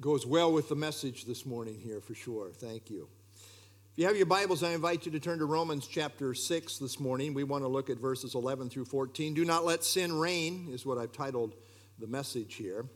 [0.00, 2.50] Goes well with the message this morning here for sure.
[2.50, 3.08] Thank you.
[3.92, 6.98] If you have your Bibles, I invite you to turn to Romans chapter 6 this
[6.98, 7.34] morning.
[7.34, 9.34] We want to look at verses 11 through 14.
[9.34, 11.56] Do not let sin reign, is what I've titled
[11.98, 12.86] the message here.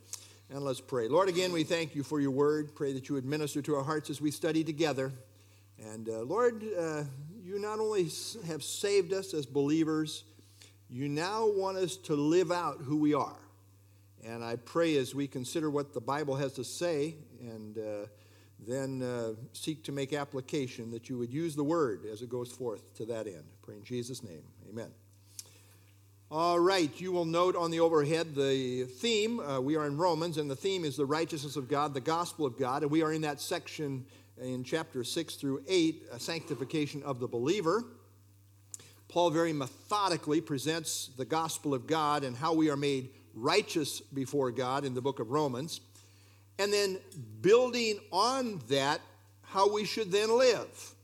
[0.49, 1.07] And let's pray.
[1.07, 2.75] Lord, again, we thank you for your word.
[2.75, 5.13] Pray that you would minister to our hearts as we study together.
[5.79, 7.03] And uh, Lord, uh,
[7.43, 8.09] you not only
[8.47, 10.25] have saved us as believers,
[10.89, 13.44] you now want us to live out who we are.
[14.27, 18.07] And I pray as we consider what the Bible has to say and uh,
[18.67, 22.51] then uh, seek to make application that you would use the word as it goes
[22.51, 23.45] forth to that end.
[23.63, 24.43] Pray in Jesus' name.
[24.71, 24.91] Amen.
[26.31, 29.41] All right, you will note on the overhead the theme.
[29.41, 32.47] Uh, we are in Romans, and the theme is the righteousness of God, the gospel
[32.47, 32.83] of God.
[32.83, 34.07] And we are in that section
[34.41, 37.85] in chapter 6 through 8, sanctification of the believer.
[39.07, 44.51] Paul very methodically presents the gospel of God and how we are made righteous before
[44.51, 45.81] God in the book of Romans,
[46.59, 46.99] and then
[47.41, 49.01] building on that,
[49.43, 50.95] how we should then live.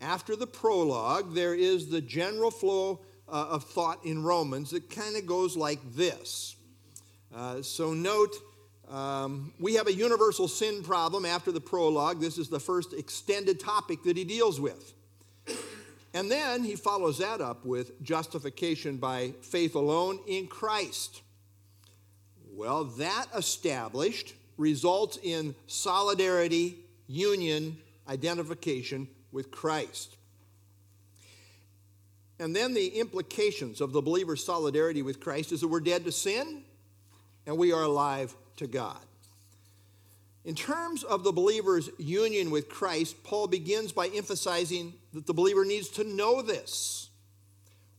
[0.00, 5.16] After the prologue, there is the general flow uh, of thought in Romans that kind
[5.16, 6.56] of goes like this.
[7.34, 8.34] Uh, so, note,
[8.90, 12.20] um, we have a universal sin problem after the prologue.
[12.20, 14.92] This is the first extended topic that he deals with.
[16.14, 21.22] And then he follows that up with justification by faith alone in Christ.
[22.52, 30.16] Well, that established results in solidarity, union, identification with Christ.
[32.38, 36.12] And then the implications of the believer's solidarity with Christ is that we're dead to
[36.12, 36.62] sin
[37.46, 39.00] and we are alive to God.
[40.44, 45.64] In terms of the believer's union with Christ, Paul begins by emphasizing that the believer
[45.64, 47.10] needs to know this.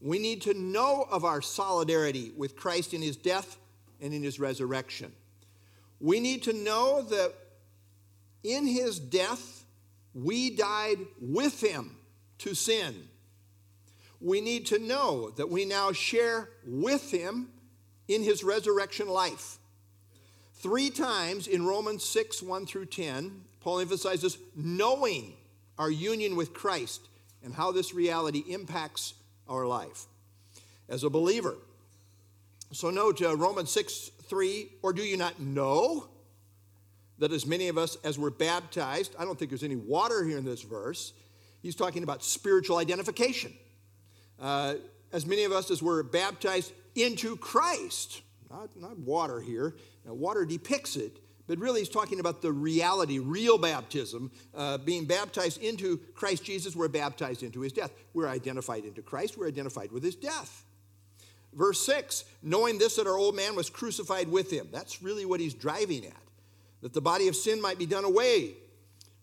[0.01, 3.57] We need to know of our solidarity with Christ in his death
[4.01, 5.13] and in his resurrection.
[6.01, 7.33] We need to know that
[8.43, 9.63] in his death,
[10.13, 11.95] we died with him
[12.39, 13.07] to sin.
[14.19, 17.47] We need to know that we now share with him
[18.09, 19.57] in his resurrection life.
[20.63, 25.33] Three times in Romans 6 1 through 10, Paul emphasizes knowing
[25.77, 27.01] our union with Christ
[27.43, 29.13] and how this reality impacts
[29.49, 30.05] our life.
[30.87, 31.57] As a believer,
[32.71, 36.07] so note uh, Romans 6 3, or do you not know
[37.19, 40.37] that as many of us as were baptized, I don't think there's any water here
[40.37, 41.11] in this verse,
[41.61, 43.51] he's talking about spiritual identification.
[44.39, 44.75] Uh,
[45.11, 48.21] as many of us as were baptized into Christ,
[48.53, 49.75] not, not water here,
[50.05, 55.05] now, water depicts it, but really he's talking about the reality, real baptism, uh, being
[55.05, 56.75] baptized into Christ Jesus.
[56.75, 57.91] We're baptized into his death.
[58.13, 60.65] We're identified into Christ, we're identified with his death.
[61.53, 64.67] Verse 6 knowing this, that our old man was crucified with him.
[64.71, 66.13] That's really what he's driving at.
[66.81, 68.55] That the body of sin might be done away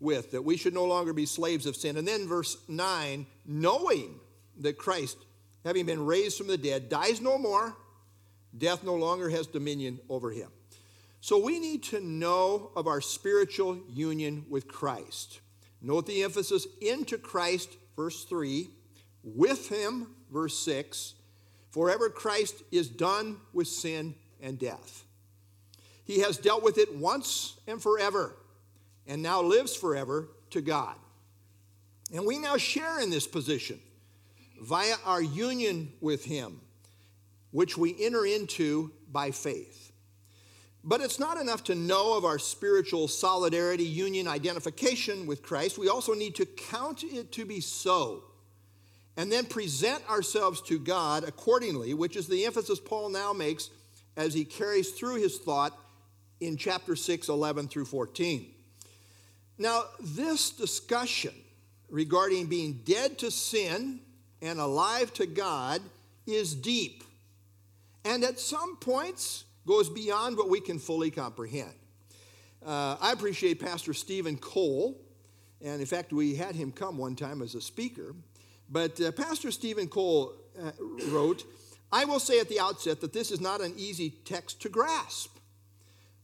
[0.01, 1.97] with, that we should no longer be slaves of sin.
[1.97, 4.19] And then verse 9 knowing
[4.59, 5.19] that Christ,
[5.65, 7.77] having been raised from the dead, dies no more,
[8.56, 10.50] death no longer has dominion over him.
[11.21, 15.41] So we need to know of our spiritual union with Christ.
[15.83, 18.71] Note the emphasis into Christ, verse 3,
[19.22, 21.15] with him, verse 6.
[21.71, 25.05] Forever Christ is done with sin and death.
[26.05, 28.34] He has dealt with it once and forever,
[29.06, 30.97] and now lives forever to God.
[32.12, 33.78] And we now share in this position
[34.60, 36.60] via our union with Him,
[37.50, 39.93] which we enter into by faith.
[40.83, 45.78] But it's not enough to know of our spiritual solidarity, union, identification with Christ.
[45.78, 48.25] We also need to count it to be so
[49.16, 53.69] and then present ourselves to God accordingly, which is the emphasis Paul now makes
[54.16, 55.77] as he carries through his thought
[56.41, 58.47] in chapter 6, 11 through 14.
[59.59, 61.34] Now, this discussion
[61.91, 64.00] regarding being dead to sin
[64.41, 65.83] and alive to God
[66.27, 67.05] is deep.
[68.05, 71.75] And at some points, goes beyond what we can fully comprehend.
[72.65, 75.01] Uh, I appreciate Pastor Steven Cole,
[75.63, 78.15] and in fact, we had him come one time as a speaker.
[78.69, 80.72] But uh, Pastor Steven Cole uh,
[81.09, 81.45] wrote,
[81.92, 85.36] I will say at the outset that this is not an easy text to grasp.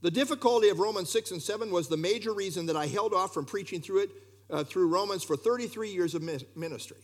[0.03, 3.33] The difficulty of Romans 6 and 7 was the major reason that I held off
[3.33, 4.11] from preaching through it
[4.51, 6.23] uh, through Romans for 33 years of
[6.55, 6.99] ministry.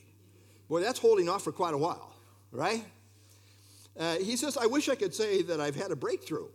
[0.69, 2.15] Boy, that's holding off for quite a while,
[2.53, 2.85] right?
[3.99, 6.49] Uh, he says, I wish I could say that I've had a breakthrough.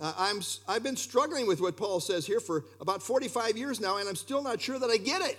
[0.00, 3.98] Uh, I'm, I've been struggling with what Paul says here for about 45 years now,
[3.98, 5.38] and I'm still not sure that I get it.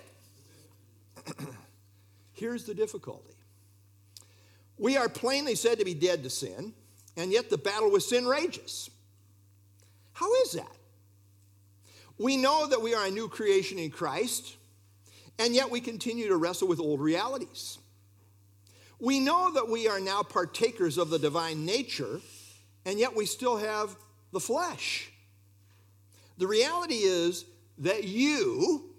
[2.34, 3.34] Here's the difficulty
[4.78, 6.74] we are plainly said to be dead to sin,
[7.16, 8.90] and yet the battle with sin rages.
[10.12, 10.72] How is that?
[12.18, 14.56] We know that we are a new creation in Christ,
[15.40, 17.78] and yet we continue to wrestle with old realities.
[19.00, 22.22] We know that we are now partakers of the divine nature,
[22.86, 23.96] and yet we still have
[24.32, 25.12] the flesh.
[26.38, 27.46] The reality is
[27.80, 28.94] that you,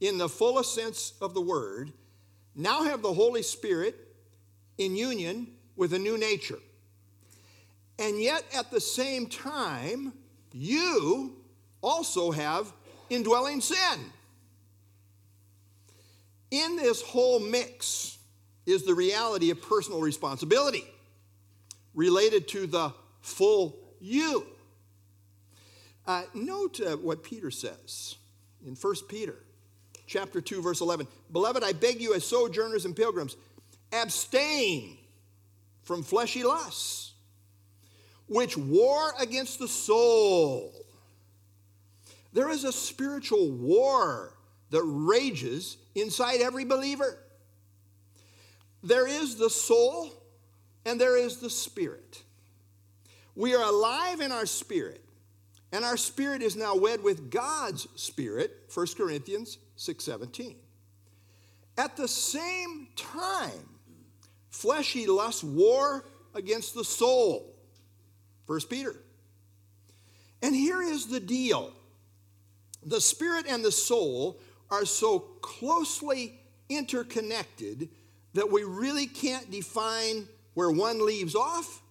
[0.00, 1.92] in the fullest sense of the word,
[2.54, 3.94] now have the Holy Spirit
[4.78, 6.58] in union with a new nature.
[7.98, 10.12] And yet, at the same time,
[10.52, 11.36] you
[11.82, 12.72] also have
[13.08, 14.00] indwelling sin.
[16.50, 18.15] In this whole mix
[18.66, 20.84] is the reality of personal responsibility
[21.94, 24.46] related to the full you.
[26.06, 28.16] Uh, note uh, what Peter says
[28.66, 29.36] in 1 Peter
[30.06, 31.06] chapter 2 verse 11.
[31.32, 33.36] Beloved, I beg you as sojourners and pilgrims,
[33.92, 34.98] abstain
[35.82, 37.06] from fleshy lusts
[38.28, 40.72] which war against the soul.
[42.32, 44.34] There is a spiritual war
[44.70, 47.18] that rages inside every believer.
[48.86, 50.12] There is the soul
[50.84, 52.22] and there is the spirit.
[53.34, 55.04] We are alive in our spirit,
[55.72, 60.56] and our spirit is now wed with God's spirit, 1 Corinthians 6:17.
[61.76, 63.68] At the same time,
[64.50, 67.56] fleshy lust war against the soul.
[68.46, 69.02] 1 Peter.
[70.42, 71.72] And here is the deal
[72.84, 74.40] the spirit and the soul
[74.70, 77.88] are so closely interconnected
[78.36, 81.82] that we really can't define where one leaves off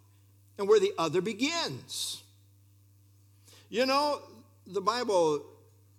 [0.58, 2.24] and where the other begins.
[3.70, 4.22] You know,
[4.66, 5.44] the Bible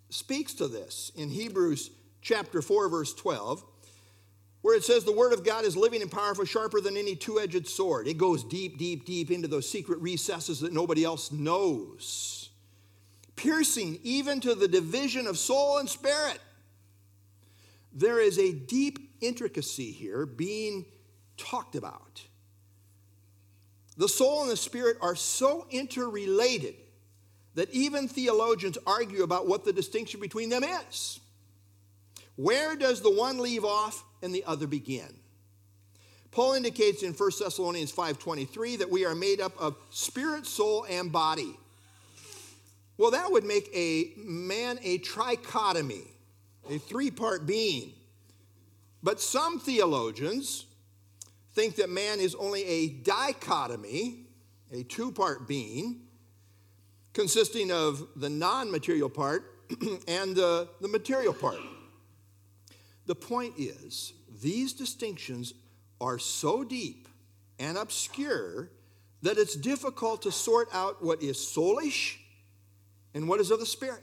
[0.08, 1.90] speaks to this in Hebrews
[2.22, 3.64] chapter 4 verse 12
[4.66, 7.38] where it says the word of God is living and powerful, sharper than any two
[7.38, 8.08] edged sword.
[8.08, 12.50] It goes deep, deep, deep into those secret recesses that nobody else knows,
[13.36, 16.40] piercing even to the division of soul and spirit.
[17.92, 20.86] There is a deep intricacy here being
[21.36, 22.22] talked about.
[23.96, 26.74] The soul and the spirit are so interrelated
[27.54, 31.20] that even theologians argue about what the distinction between them is.
[32.36, 35.14] Where does the one leave off and the other begin.
[36.30, 41.10] Paul indicates in 1 Thessalonians 5:23 that we are made up of spirit, soul, and
[41.10, 41.56] body.
[42.98, 46.06] Well, that would make a man a trichotomy,
[46.68, 47.94] a three-part being.
[49.06, 50.66] But some theologians
[51.52, 54.24] think that man is only a dichotomy,
[54.72, 56.00] a two-part being,
[57.12, 59.44] consisting of the non-material part
[60.08, 61.60] and the, the material part.
[63.06, 64.12] The point is,
[64.42, 65.54] these distinctions
[66.00, 67.06] are so deep
[67.60, 68.72] and obscure
[69.22, 72.16] that it's difficult to sort out what is soulish
[73.14, 74.02] and what is of the Spirit.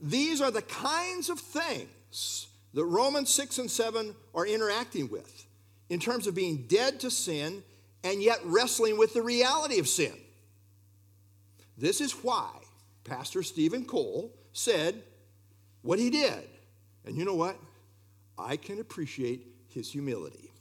[0.00, 5.46] These are the kinds of things that Romans 6 and 7 are interacting with
[5.88, 7.62] in terms of being dead to sin
[8.04, 10.14] and yet wrestling with the reality of sin.
[11.76, 12.50] This is why
[13.04, 15.02] Pastor Steven Cole said
[15.82, 16.48] what he did
[17.08, 17.56] and you know what?
[18.38, 20.52] I can appreciate his humility.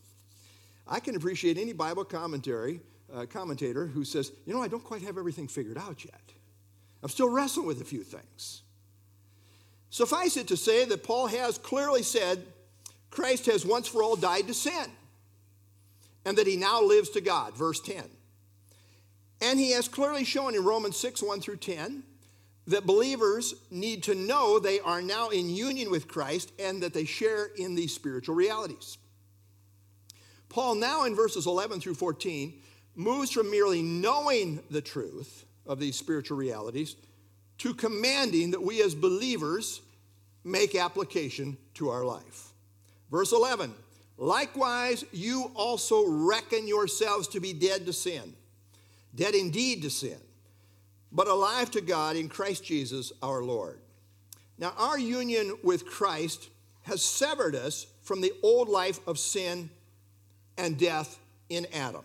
[0.88, 2.80] I can appreciate any Bible commentary
[3.14, 6.22] uh, commentator who says, you know, I don't quite have everything figured out yet.
[7.04, 8.62] I'm still wrestling with a few things.
[9.90, 12.44] Suffice it to say that Paul has clearly said
[13.10, 14.92] Christ has once for all died to sin
[16.26, 18.04] and that he now lives to God, verse 10.
[19.42, 22.04] And he has clearly shown in Romans 6 1 through 10
[22.68, 27.06] that believers need to know they are now in union with Christ and that they
[27.06, 28.98] share in these spiritual realities.
[30.50, 32.62] Paul, now in verses 11 through 14,
[32.96, 36.96] moves from merely knowing the truth of these spiritual realities
[37.60, 39.82] to commanding that we as believers
[40.44, 42.54] make application to our life.
[43.12, 43.74] Verse 11
[44.20, 48.34] Likewise, you also reckon yourselves to be dead to sin,
[49.14, 50.18] dead indeed to sin
[51.12, 53.80] but alive to God in Christ Jesus our Lord.
[54.58, 56.50] Now, our union with Christ
[56.84, 59.70] has severed us from the old life of sin
[60.58, 62.04] and death in Adam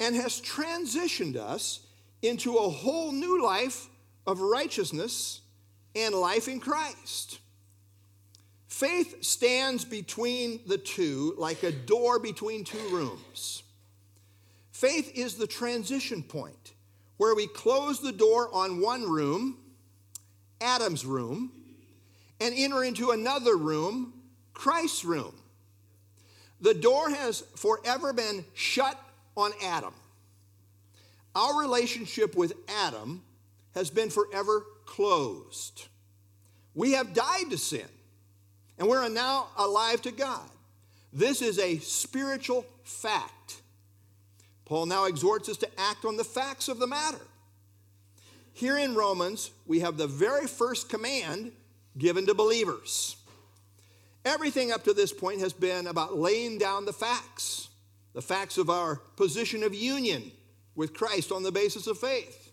[0.00, 1.80] and has transitioned us
[2.22, 3.88] into a whole new life
[4.26, 5.40] of righteousness
[5.94, 7.38] and life in Christ.
[8.68, 13.62] Faith stands between the two like a door between two rooms.
[14.72, 16.72] Faith is the transition point
[17.16, 19.56] where we close the door on one room,
[20.60, 21.52] Adam's room,
[22.40, 24.12] and enter into another room,
[24.52, 25.34] Christ's room.
[26.60, 28.98] The door has forever been shut
[29.36, 29.94] on Adam.
[31.36, 33.22] Our relationship with Adam
[33.74, 35.88] has been forever closed.
[36.74, 37.88] We have died to sin,
[38.78, 40.48] and we're now alive to God.
[41.12, 43.62] This is a spiritual fact.
[44.64, 47.20] Paul now exhorts us to act on the facts of the matter.
[48.52, 51.52] Here in Romans, we have the very first command
[51.98, 53.16] given to believers.
[54.24, 57.68] Everything up to this point has been about laying down the facts,
[58.14, 60.32] the facts of our position of union
[60.74, 62.43] with Christ on the basis of faith.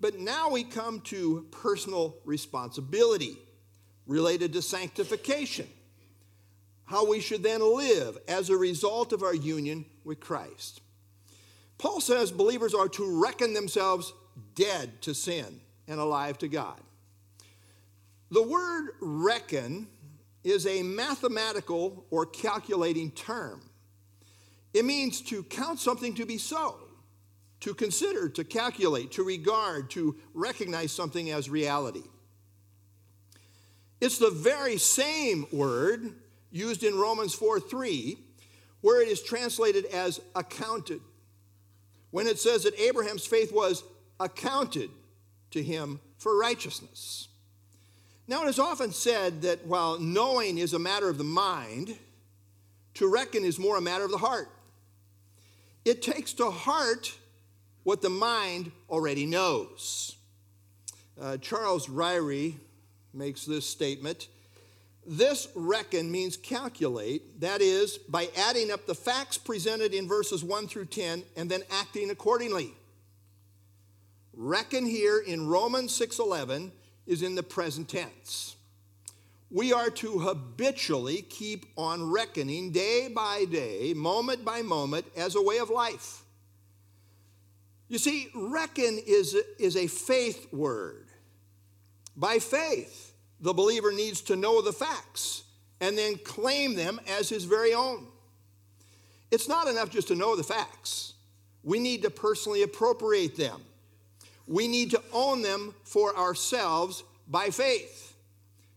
[0.00, 3.36] But now we come to personal responsibility
[4.06, 5.68] related to sanctification,
[6.86, 10.80] how we should then live as a result of our union with Christ.
[11.78, 14.12] Paul says believers are to reckon themselves
[14.54, 16.80] dead to sin and alive to God.
[18.30, 19.86] The word reckon
[20.44, 23.60] is a mathematical or calculating term.
[24.72, 26.76] It means to count something to be so,
[27.60, 32.02] to consider, to calculate, to regard, to recognize something as reality.
[34.00, 36.14] It's the very same word
[36.50, 38.18] used in Romans 4 3,
[38.80, 41.00] where it is translated as accounted.
[42.10, 43.84] When it says that Abraham's faith was
[44.18, 44.90] accounted
[45.52, 47.28] to him for righteousness.
[48.26, 51.98] Now, it is often said that while knowing is a matter of the mind,
[52.94, 54.48] to reckon is more a matter of the heart.
[55.84, 57.12] It takes to heart
[57.90, 60.14] what the mind already knows.
[61.20, 62.54] Uh, Charles Ryrie
[63.12, 64.28] makes this statement.
[65.04, 70.68] This reckon means calculate, that is, by adding up the facts presented in verses 1
[70.68, 72.70] through 10 and then acting accordingly.
[74.34, 76.70] Reckon here in Romans 6:11
[77.08, 78.54] is in the present tense.
[79.50, 85.42] We are to habitually keep on reckoning day by day, moment by moment, as a
[85.42, 86.19] way of life.
[87.90, 91.08] You see, reckon is, is a faith word.
[92.16, 95.44] By faith, the believer needs to know the facts
[95.82, 98.06] and then claim them as his very own.
[99.30, 101.12] It's not enough just to know the facts,
[101.62, 103.60] we need to personally appropriate them
[104.50, 108.16] we need to own them for ourselves by faith.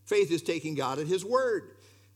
[0.05, 1.72] Faith is taking God at his word.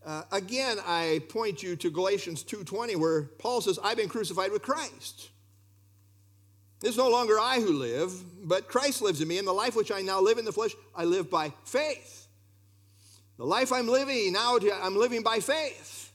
[0.06, 4.62] Uh, again, I point you to Galatians 2:20 where Paul says, "I've been crucified with
[4.62, 5.30] Christ."
[6.84, 8.14] It's no longer I who live,
[8.48, 10.76] but Christ lives in me, and the life which I now live in the flesh,
[10.96, 12.28] I live by faith.
[13.38, 16.12] The life I'm living now, I'm living by faith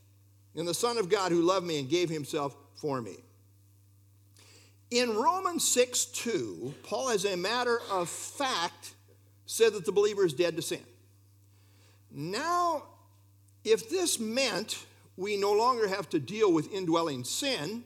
[0.54, 3.16] in the Son of God who loved me and gave himself for me.
[4.90, 8.94] In Romans 6 2, Paul, as a matter of fact,
[9.46, 10.82] said that the believer is dead to sin.
[12.10, 12.84] Now,
[13.64, 14.84] if this meant
[15.16, 17.84] we no longer have to deal with indwelling sin,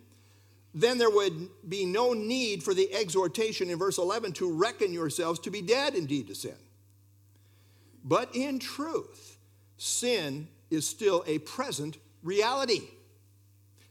[0.76, 5.40] then there would be no need for the exhortation in verse 11 to reckon yourselves
[5.40, 6.54] to be dead indeed to sin.
[8.04, 9.38] But in truth,
[9.78, 12.82] sin is still a present reality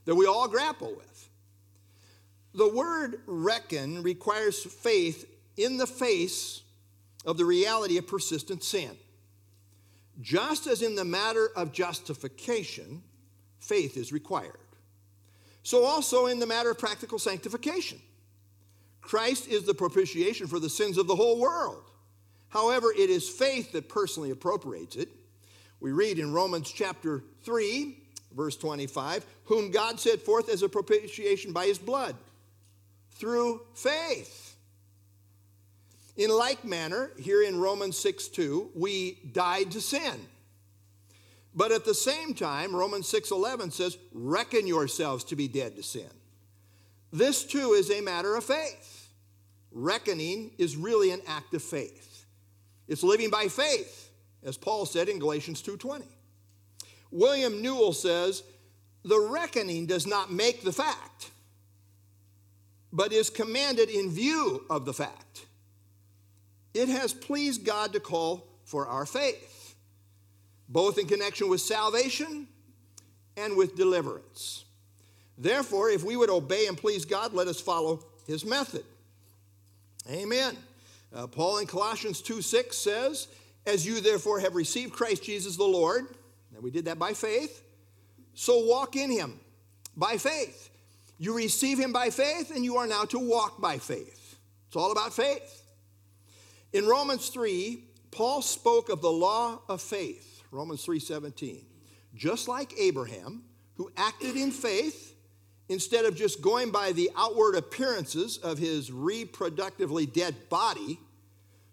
[0.06, 1.30] that we all grapple with.
[2.54, 5.28] The word reckon requires faith
[5.58, 6.62] in the face
[7.26, 8.92] of the reality of persistent sin.
[10.22, 13.02] Just as in the matter of justification,
[13.58, 14.60] faith is required.
[15.66, 18.00] So, also in the matter of practical sanctification.
[19.02, 21.90] Christ is the propitiation for the sins of the whole world.
[22.50, 25.10] However, it is faith that personally appropriates it.
[25.80, 27.98] We read in Romans chapter 3,
[28.36, 32.16] verse 25, whom God set forth as a propitiation by his blood
[33.14, 34.56] through faith.
[36.16, 40.28] In like manner, here in Romans 6 2, we died to sin.
[41.56, 46.10] But at the same time, Romans 6:11 says, "Reckon yourselves to be dead to sin."
[47.12, 49.10] This too is a matter of faith.
[49.72, 52.26] Reckoning is really an act of faith.
[52.88, 54.10] It's living by faith,
[54.44, 56.08] as Paul said in Galatians 2:20.
[57.10, 58.44] William Newell says,
[59.04, 61.32] "The reckoning does not make the fact
[62.96, 65.46] but is commanded in view of the fact.
[66.74, 69.55] It has pleased God to call for our faith,
[70.70, 72.48] both in connection with salvation
[73.38, 74.66] and with deliverance.
[75.38, 78.84] Therefore, if we would obey and please God, let us follow his method.
[80.10, 80.56] Amen.
[81.14, 83.28] Uh, Paul in Colossians 2 6 says,
[83.66, 86.06] As you therefore have received Christ Jesus the Lord,
[86.54, 87.64] and we did that by faith,
[88.34, 89.40] so walk in him
[89.96, 90.66] by faith
[91.18, 94.38] you receive him by faith, and you are now to walk by faith.
[94.68, 95.64] It's all about faith.
[96.74, 101.66] In Romans 3, Paul spoke of the law of faith, Romans 3:17.
[102.14, 103.44] Just like Abraham,
[103.76, 105.16] who acted in faith
[105.68, 111.00] instead of just going by the outward appearances of his reproductively dead body,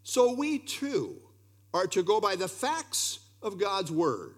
[0.02, 1.16] so we too
[1.72, 4.34] are to go by the facts of God's word.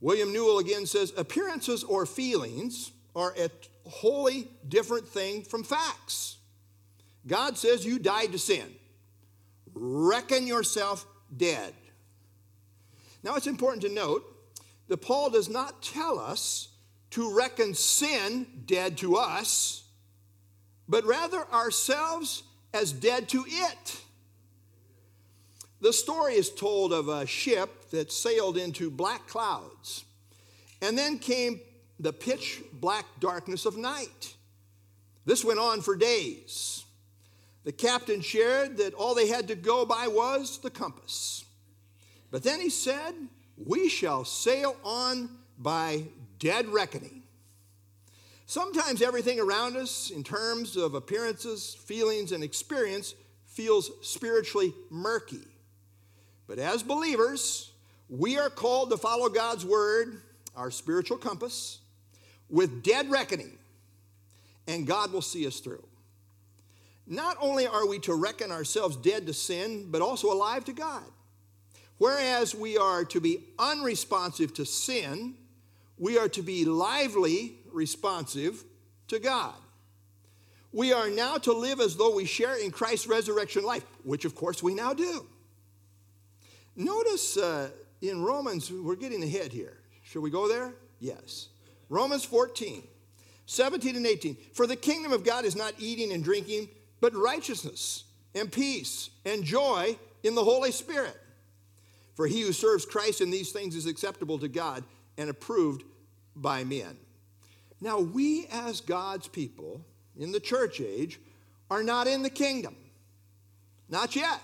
[0.00, 3.50] William Newell again says appearances or feelings are a
[3.88, 6.38] wholly different thing from facts.
[7.26, 8.74] God says you died to sin.
[9.74, 11.72] Reckon yourself dead.
[13.22, 14.24] Now it's important to note
[14.88, 16.68] that Paul does not tell us
[17.10, 19.84] to reckon sin dead to us,
[20.88, 22.42] but rather ourselves
[22.74, 24.00] as dead to it.
[25.80, 30.04] The story is told of a ship that sailed into black clouds,
[30.80, 31.60] and then came
[31.98, 34.34] the pitch black darkness of night.
[35.24, 36.84] This went on for days.
[37.64, 41.44] The captain shared that all they had to go by was the compass.
[42.32, 43.14] But then he said,
[43.56, 46.04] We shall sail on by
[46.40, 47.22] dead reckoning.
[48.46, 53.14] Sometimes everything around us, in terms of appearances, feelings, and experience,
[53.46, 55.46] feels spiritually murky.
[56.48, 57.70] But as believers,
[58.08, 60.20] we are called to follow God's word,
[60.56, 61.78] our spiritual compass,
[62.48, 63.58] with dead reckoning,
[64.66, 65.86] and God will see us through.
[67.06, 71.04] Not only are we to reckon ourselves dead to sin, but also alive to God.
[72.02, 75.36] Whereas we are to be unresponsive to sin,
[75.96, 78.64] we are to be lively responsive
[79.06, 79.54] to God.
[80.72, 84.34] We are now to live as though we share in Christ's resurrection life, which of
[84.34, 85.24] course we now do.
[86.74, 89.78] Notice uh, in Romans, we're getting ahead here.
[90.02, 90.74] Should we go there?
[90.98, 91.50] Yes.
[91.88, 92.82] Romans 14,
[93.46, 94.36] 17 and 18.
[94.54, 96.68] For the kingdom of God is not eating and drinking,
[97.00, 98.02] but righteousness
[98.34, 101.16] and peace and joy in the Holy Spirit.
[102.14, 104.84] For he who serves Christ in these things is acceptable to God
[105.16, 105.84] and approved
[106.36, 106.96] by men.
[107.80, 109.84] Now, we as God's people
[110.16, 111.20] in the church age
[111.70, 112.76] are not in the kingdom.
[113.88, 114.40] Not yet.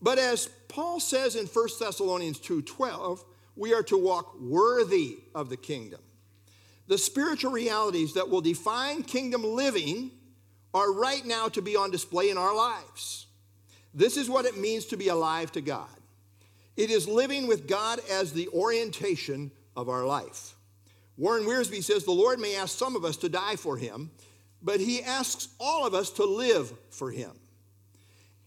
[0.00, 3.24] But as Paul says in 1 Thessalonians 2:12,
[3.56, 6.00] we are to walk worthy of the kingdom.
[6.86, 10.10] The spiritual realities that will define kingdom living
[10.74, 13.26] are right now to be on display in our lives.
[13.94, 15.88] This is what it means to be alive to God.
[16.76, 20.54] It is living with God as the orientation of our life.
[21.16, 24.10] Warren Wiersbe says the Lord may ask some of us to die for him,
[24.62, 27.32] but he asks all of us to live for him.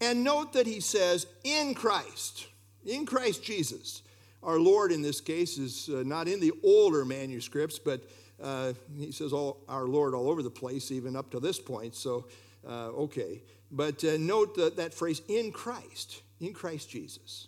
[0.01, 2.47] And note that he says, in Christ,
[2.85, 4.03] in Christ Jesus.
[4.43, 8.01] Our Lord in this case is uh, not in the older manuscripts, but
[8.41, 11.95] uh, he says all, our Lord all over the place, even up to this point.
[11.95, 12.27] So,
[12.67, 13.41] uh, okay.
[13.71, 17.47] But uh, note that, that phrase, in Christ, in Christ Jesus.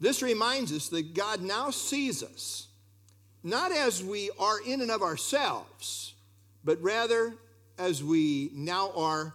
[0.00, 2.68] This reminds us that God now sees us,
[3.42, 6.14] not as we are in and of ourselves,
[6.64, 7.34] but rather
[7.78, 9.34] as we now are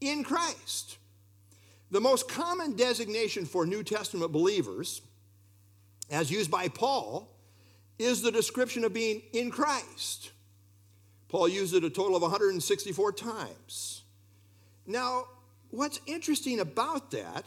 [0.00, 0.96] in Christ.
[1.90, 5.02] The most common designation for New Testament believers,
[6.10, 7.28] as used by Paul,
[7.98, 10.30] is the description of being in Christ.
[11.28, 14.02] Paul used it a total of 164 times.
[14.86, 15.26] Now,
[15.70, 17.44] what's interesting about that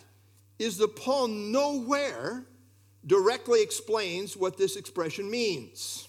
[0.60, 2.46] is that Paul nowhere
[3.06, 6.08] directly explains what this expression means.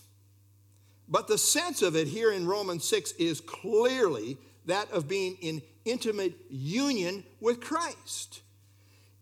[1.09, 5.62] But the sense of it here in Romans 6 is clearly that of being in
[5.85, 8.40] intimate union with Christ.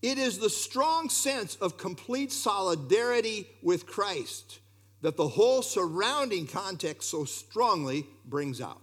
[0.00, 4.60] It is the strong sense of complete solidarity with Christ
[5.00, 8.80] that the whole surrounding context so strongly brings out.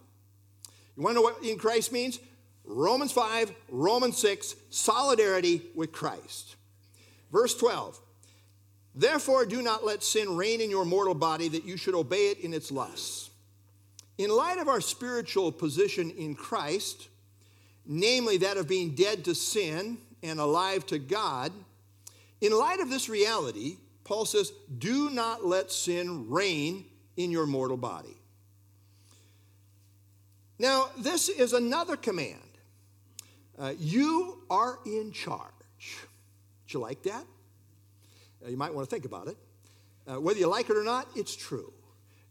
[0.95, 2.19] You want to know what in Christ means?
[2.69, 6.55] Romans 5, Romans 6, solidarity with Christ.
[7.31, 7.99] Verse 12
[8.95, 12.39] Therefore, do not let sin reign in your mortal body that you should obey it
[12.39, 13.29] in its lusts.
[14.17, 17.07] In light of our spiritual position in Christ,
[17.85, 21.51] namely that of being dead to sin and alive to God,
[22.41, 27.77] in light of this reality, Paul says, Do not let sin reign in your mortal
[27.77, 28.17] body.
[30.57, 32.48] Now, this is another command.
[33.59, 35.51] Uh, you are in charge.
[36.67, 37.25] Do you like that?
[38.43, 39.37] Uh, you might want to think about it.
[40.07, 41.73] Uh, whether you like it or not, it's true.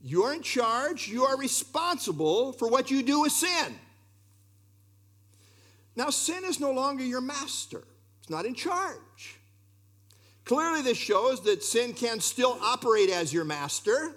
[0.01, 3.75] You are in charge, you are responsible for what you do with sin.
[5.97, 7.83] Now, sin is no longer your master,
[8.21, 9.37] it's not in charge.
[10.45, 14.17] Clearly, this shows that sin can still operate as your master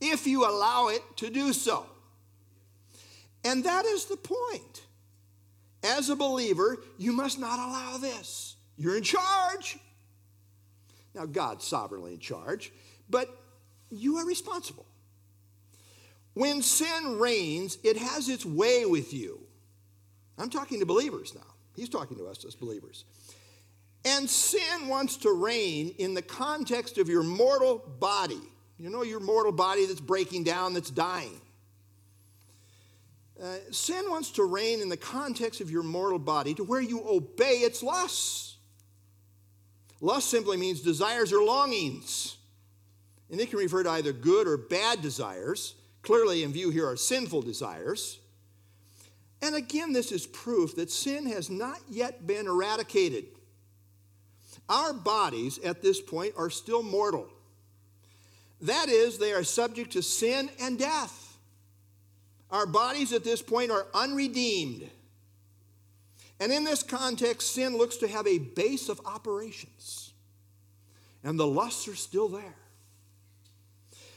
[0.00, 1.86] if you allow it to do so.
[3.44, 4.82] And that is the point.
[5.84, 8.56] As a believer, you must not allow this.
[8.76, 9.78] You're in charge.
[11.14, 12.72] Now, God's sovereignly in charge,
[13.08, 13.28] but
[13.90, 14.86] you are responsible.
[16.32, 19.40] When sin reigns, it has its way with you.
[20.38, 21.46] I'm talking to believers now.
[21.76, 23.04] He's talking to us as believers.
[24.04, 28.40] And sin wants to reign in the context of your mortal body.
[28.78, 31.40] You know, your mortal body that's breaking down, that's dying.
[33.42, 37.02] Uh, sin wants to reign in the context of your mortal body to where you
[37.06, 38.56] obey its lusts.
[40.00, 42.36] Lust simply means desires or longings.
[43.30, 45.74] And it can refer to either good or bad desires.
[46.02, 48.20] Clearly, in view here are sinful desires.
[49.42, 53.24] And again, this is proof that sin has not yet been eradicated.
[54.68, 57.28] Our bodies at this point are still mortal.
[58.60, 61.23] That is, they are subject to sin and death.
[62.54, 64.88] Our bodies at this point are unredeemed.
[66.38, 70.12] And in this context, sin looks to have a base of operations.
[71.24, 72.54] And the lusts are still there.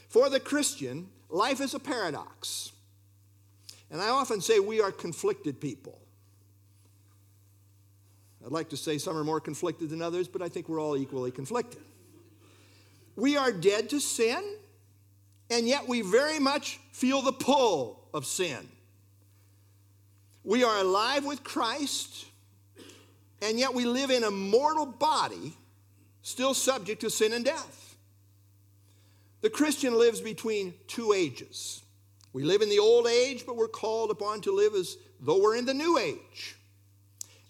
[0.09, 2.71] For the Christian, life is a paradox.
[3.89, 5.99] And I often say we are conflicted people.
[8.45, 10.95] I'd like to say some are more conflicted than others, but I think we're all
[10.95, 11.81] equally conflicted.
[13.15, 14.43] We are dead to sin,
[15.49, 18.67] and yet we very much feel the pull of sin.
[20.43, 22.25] We are alive with Christ,
[23.41, 25.53] and yet we live in a mortal body,
[26.21, 27.97] still subject to sin and death.
[29.41, 31.83] The Christian lives between two ages.
[32.33, 35.55] We live in the old age, but we're called upon to live as though we're
[35.55, 36.55] in the new age.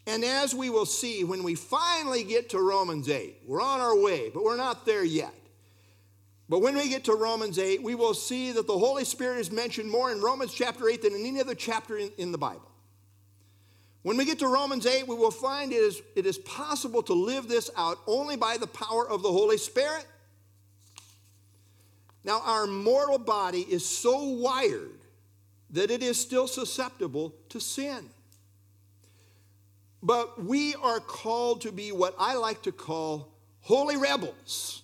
[0.06, 3.96] And as we will see when we finally get to Romans 8, we're on our
[3.96, 5.34] way, but we're not there yet.
[6.50, 9.52] But when we get to Romans 8, we will see that the Holy Spirit is
[9.52, 12.72] mentioned more in Romans chapter 8 than in any other chapter in, in the Bible.
[14.04, 17.14] When we get to Romans 8, we will find it is, it is possible to
[17.14, 20.06] live this out only by the power of the Holy Spirit.
[22.24, 25.00] Now, our mortal body is so wired
[25.72, 28.06] that it is still susceptible to sin.
[30.02, 34.84] But we are called to be what I like to call holy rebels.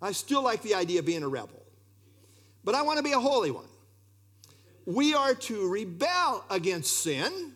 [0.00, 1.62] I still like the idea of being a rebel,
[2.64, 3.68] but I want to be a holy one.
[4.84, 7.52] We are to rebel against sin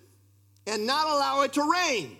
[0.67, 2.17] and not allow it to reign.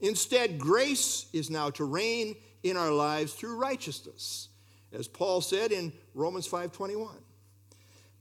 [0.00, 4.48] Instead, grace is now to reign in our lives through righteousness,
[4.92, 7.22] as Paul said in Romans 5:21.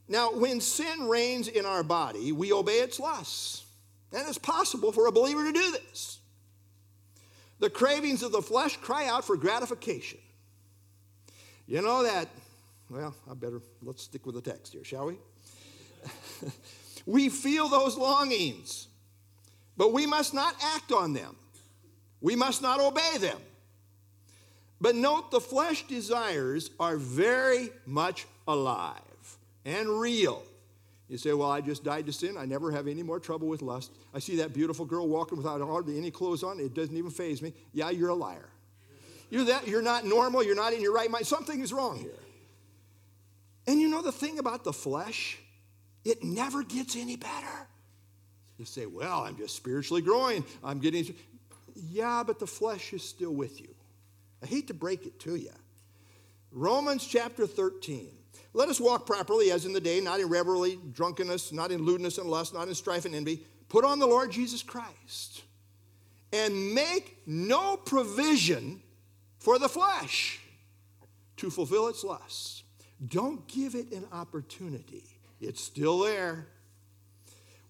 [0.08, 3.66] Now, when sin reigns in our body, we obey its lusts.
[4.12, 6.19] And it's possible for a believer to do this.
[7.60, 10.20] The cravings of the flesh cry out for gratification.
[11.68, 12.28] You know that,
[12.90, 15.18] well, I better, let's stick with the text here, shall we?
[17.06, 18.88] we feel those longings,
[19.78, 21.36] but we must not act on them.
[22.22, 23.38] We must not obey them.
[24.82, 30.44] But note the flesh desires are very much alive and real.
[31.10, 32.38] You say, Well, I just died to sin.
[32.38, 33.92] I never have any more trouble with lust.
[34.14, 36.60] I see that beautiful girl walking without hardly any clothes on.
[36.60, 37.54] It doesn't even faze me.
[37.74, 38.50] Yeah, you're a liar.
[39.32, 40.44] You're, that, you're not normal.
[40.44, 41.26] You're not in your right mind.
[41.26, 42.12] Something is wrong here.
[43.68, 45.38] And you know the thing about the flesh?
[46.06, 47.68] It never gets any better.
[48.58, 50.46] You say, Well, I'm just spiritually growing.
[50.64, 51.16] I'm getting.
[51.76, 53.74] Yeah, but the flesh is still with you.
[54.44, 55.52] I hate to break it to you.
[56.52, 58.19] Romans chapter 13.
[58.54, 62.18] Let us walk properly as in the day, not in revelry, drunkenness, not in lewdness
[62.18, 63.46] and lust, not in strife and envy.
[63.68, 65.44] Put on the Lord Jesus Christ
[66.34, 68.82] and make no provision
[69.40, 70.40] for the flesh
[71.38, 72.64] to fulfill its lusts.
[73.08, 75.04] Don't give it an opportunity,
[75.40, 76.48] it's still there.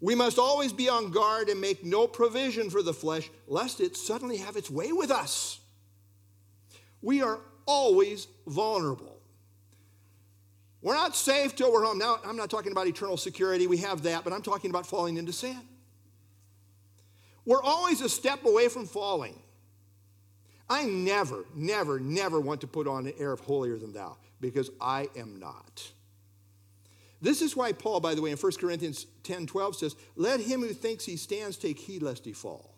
[0.02, 3.98] We must always be on guard and make no provision for the flesh, lest it
[3.98, 5.60] suddenly have its way with us.
[7.02, 9.19] We are always vulnerable.
[10.82, 11.98] We're not safe till we're home.
[11.98, 15.18] Now, I'm not talking about eternal security, we have that, but I'm talking about falling
[15.18, 15.60] into sin.
[17.46, 19.42] We're always a step away from falling.
[20.70, 24.70] I never, never, never want to put on an air of holier than thou because
[24.80, 25.92] I am not.
[27.22, 30.62] This is why Paul, by the way, in 1 Corinthians 10 12 says, Let him
[30.62, 32.76] who thinks he stands take heed lest he fall.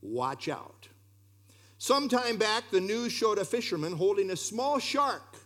[0.00, 0.88] Watch out.
[1.78, 5.36] Some time back, the news showed a fisherman holding a small shark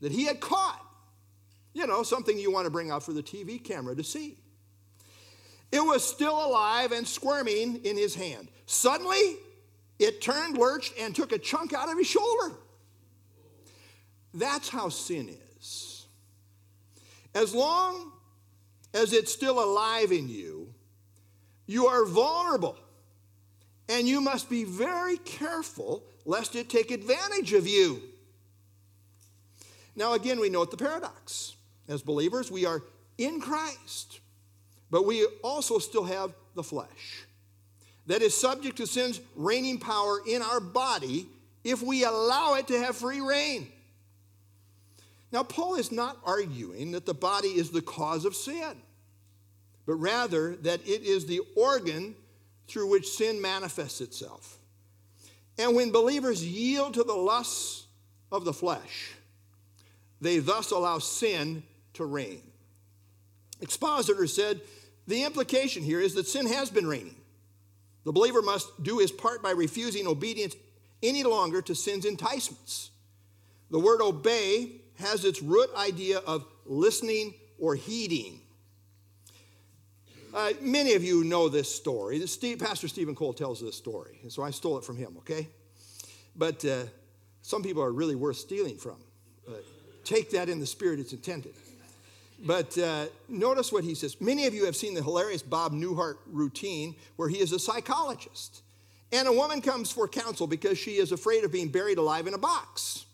[0.00, 0.85] that he had caught.
[1.76, 4.38] You know, something you want to bring out for the TV camera to see.
[5.70, 8.48] It was still alive and squirming in his hand.
[8.64, 9.36] Suddenly,
[9.98, 12.54] it turned, lurched, and took a chunk out of his shoulder.
[14.32, 16.06] That's how sin is.
[17.34, 18.10] As long
[18.94, 20.72] as it's still alive in you,
[21.66, 22.78] you are vulnerable.
[23.90, 28.00] And you must be very careful lest it take advantage of you.
[29.94, 31.55] Now, again, we note the paradox.
[31.88, 32.82] As believers, we are
[33.18, 34.20] in Christ,
[34.90, 37.26] but we also still have the flesh
[38.06, 41.26] that is subject to sin's reigning power in our body
[41.64, 43.68] if we allow it to have free reign.
[45.32, 48.76] Now, Paul is not arguing that the body is the cause of sin,
[49.84, 52.14] but rather that it is the organ
[52.68, 54.58] through which sin manifests itself.
[55.58, 57.86] And when believers yield to the lusts
[58.30, 59.14] of the flesh,
[60.20, 61.62] they thus allow sin
[61.96, 62.42] to reign.
[63.60, 64.60] Expositor said
[65.06, 67.16] the implication here is that sin has been reigning.
[68.04, 70.54] The believer must do his part by refusing obedience
[71.02, 72.90] any longer to sin's enticements.
[73.70, 78.40] The word obey has its root idea of listening or heeding.
[80.34, 82.24] Uh, many of you know this story.
[82.26, 85.48] Steve, Pastor Steven Cole tells this story, and so I stole it from him, okay?
[86.36, 86.84] But uh,
[87.42, 88.96] some people are really worth stealing from.
[89.48, 89.52] Uh,
[90.04, 91.54] take that in the spirit it's intended.
[92.38, 94.20] But uh, notice what he says.
[94.20, 98.62] Many of you have seen the hilarious Bob Newhart routine where he is a psychologist.
[99.12, 102.34] And a woman comes for counsel because she is afraid of being buried alive in
[102.34, 103.06] a box.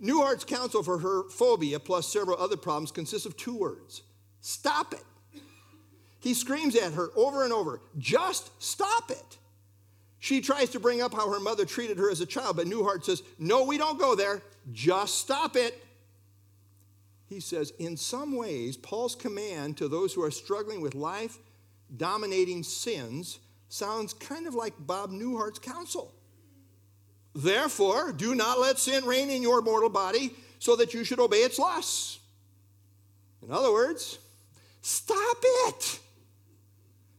[0.00, 4.02] Newhart's counsel for her phobia, plus several other problems, consists of two words
[4.40, 5.40] stop it.
[6.20, 9.38] He screams at her over and over, just stop it.
[10.18, 13.04] She tries to bring up how her mother treated her as a child, but Newhart
[13.04, 14.40] says, No, we don't go there.
[14.72, 15.82] Just stop it
[17.32, 21.38] he says, in some ways, Paul's command to those who are struggling with life
[21.96, 26.12] dominating sins sounds kind of like Bob Newhart's counsel.
[27.34, 31.38] Therefore, do not let sin reign in your mortal body so that you should obey
[31.38, 32.18] its lusts.
[33.42, 34.18] In other words,
[34.82, 35.98] stop it.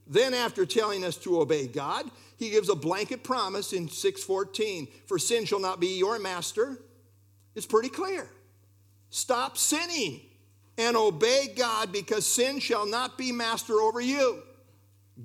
[0.06, 5.17] Then after telling us to obey God, he gives a blanket promise in 6:14, for
[5.17, 6.80] sin shall not be your master.
[7.56, 8.30] It's pretty clear.
[9.13, 10.21] Stop sinning
[10.76, 14.41] and obey God because sin shall not be master over you.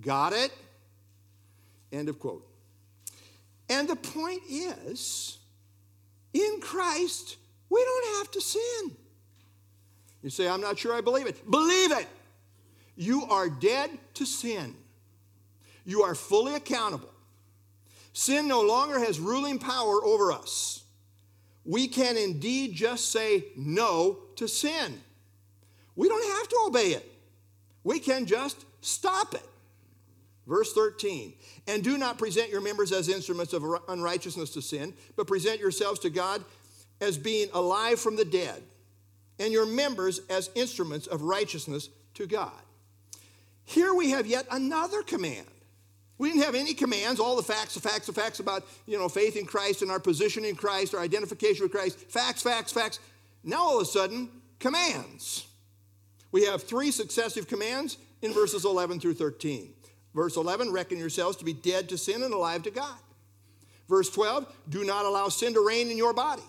[0.02, 0.52] Got it?
[1.90, 2.46] End of quote.
[3.70, 5.38] And the point is,
[6.34, 7.38] in Christ,
[7.70, 8.96] we don't have to sin.
[10.22, 11.50] You say, I'm not sure I believe it.
[11.50, 12.08] Believe it.
[12.94, 14.74] You are dead to sin.
[15.86, 17.14] You are fully accountable.
[18.12, 20.77] Sin no longer has ruling power over us
[21.68, 24.98] we can indeed just say no to sin.
[25.94, 27.06] We don't have to obey it,
[27.84, 29.46] we can just stop it.
[30.46, 31.34] Verse 13,
[31.66, 36.00] and do not present your members as instruments of unrighteousness to sin, but present yourselves
[36.00, 36.42] to God
[37.02, 38.62] as being alive from the dead,
[39.38, 42.62] and your members as instruments of righteousness to God.
[43.64, 45.46] Here we have yet another command
[46.18, 49.08] we didn't have any commands, all the facts, the facts, the facts about, you know,
[49.08, 51.98] faith in Christ and our position in Christ, our identification with Christ.
[52.10, 52.98] Facts, facts, facts.
[53.44, 54.28] Now all of a sudden,
[54.58, 55.46] commands.
[56.32, 59.72] We have three successive commands in verses 11 through 13.
[60.14, 62.98] Verse 11, reckon yourselves to be dead to sin and alive to God.
[63.88, 66.42] Verse 12, do not allow sin to reign in your body.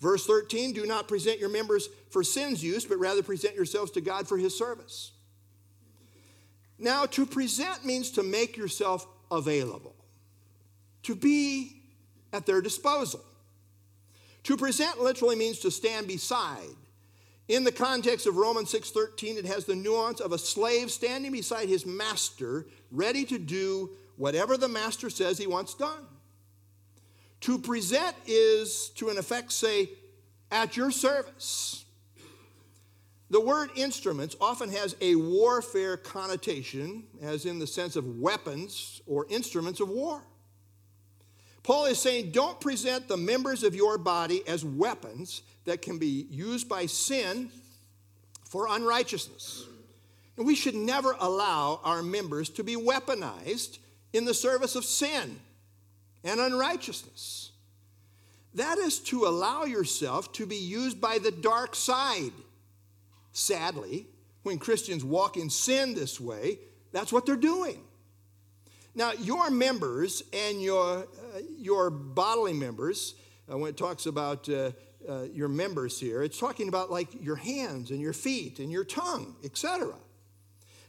[0.00, 4.00] Verse 13, do not present your members for sin's use, but rather present yourselves to
[4.00, 5.12] God for his service.
[6.80, 9.94] Now, to present means to make yourself available,
[11.02, 11.82] to be
[12.32, 13.22] at their disposal.
[14.44, 16.74] To present literally means to stand beside.
[17.48, 21.68] In the context of Romans 6:13, it has the nuance of a slave standing beside
[21.68, 26.06] his master, ready to do whatever the master says he wants done.
[27.40, 29.90] To present is to in effect say,
[30.50, 31.84] at your service.
[33.30, 39.24] The word instruments often has a warfare connotation, as in the sense of weapons or
[39.30, 40.20] instruments of war.
[41.62, 46.26] Paul is saying, don't present the members of your body as weapons that can be
[46.28, 47.50] used by sin
[48.48, 49.66] for unrighteousness.
[50.36, 53.78] And we should never allow our members to be weaponized
[54.12, 55.38] in the service of sin
[56.24, 57.52] and unrighteousness.
[58.54, 62.32] That is to allow yourself to be used by the dark side
[63.40, 64.06] Sadly,
[64.42, 66.58] when Christians walk in sin this way,
[66.92, 67.82] that's what they're doing.
[68.94, 73.14] Now, your members and your, uh, your bodily members,
[73.50, 74.72] uh, when it talks about uh,
[75.08, 78.84] uh your members here, it's talking about like your hands and your feet and your
[78.84, 79.94] tongue, etc.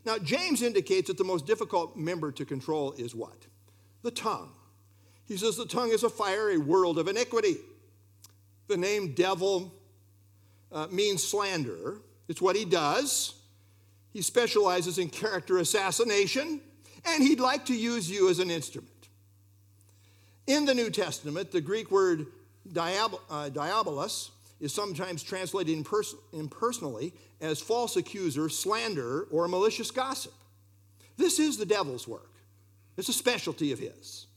[0.03, 3.47] Now, James indicates that the most difficult member to control is what?
[4.01, 4.51] The tongue.
[5.25, 7.55] He says the tongue is a fiery world of iniquity.
[8.67, 9.73] The name devil
[10.69, 12.01] uh, means slanderer.
[12.31, 13.33] It's what he does.
[14.13, 16.61] He specializes in character assassination,
[17.05, 19.09] and he'd like to use you as an instrument.
[20.47, 22.27] In the New Testament, the Greek word
[22.71, 24.29] diab- uh, diabolos
[24.61, 30.33] is sometimes translated impers- impersonally as false accuser, slanderer, or malicious gossip.
[31.17, 32.31] This is the devil's work,
[32.95, 34.27] it's a specialty of his.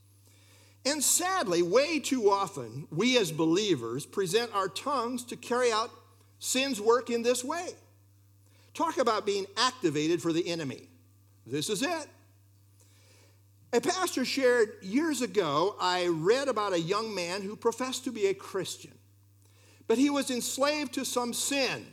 [0.85, 5.92] And sadly, way too often, we as believers present our tongues to carry out
[6.40, 7.70] sin's work in this way.
[8.74, 10.88] Talk about being activated for the enemy.
[11.46, 12.08] This is it.
[13.72, 18.26] A pastor shared years ago, I read about a young man who professed to be
[18.26, 18.96] a Christian,
[19.87, 21.87] but he was enslaved to some sin.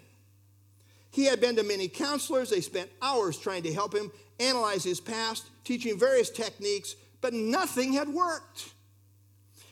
[1.11, 2.49] He had been to many counselors.
[2.49, 7.93] They spent hours trying to help him analyze his past, teaching various techniques, but nothing
[7.93, 8.73] had worked.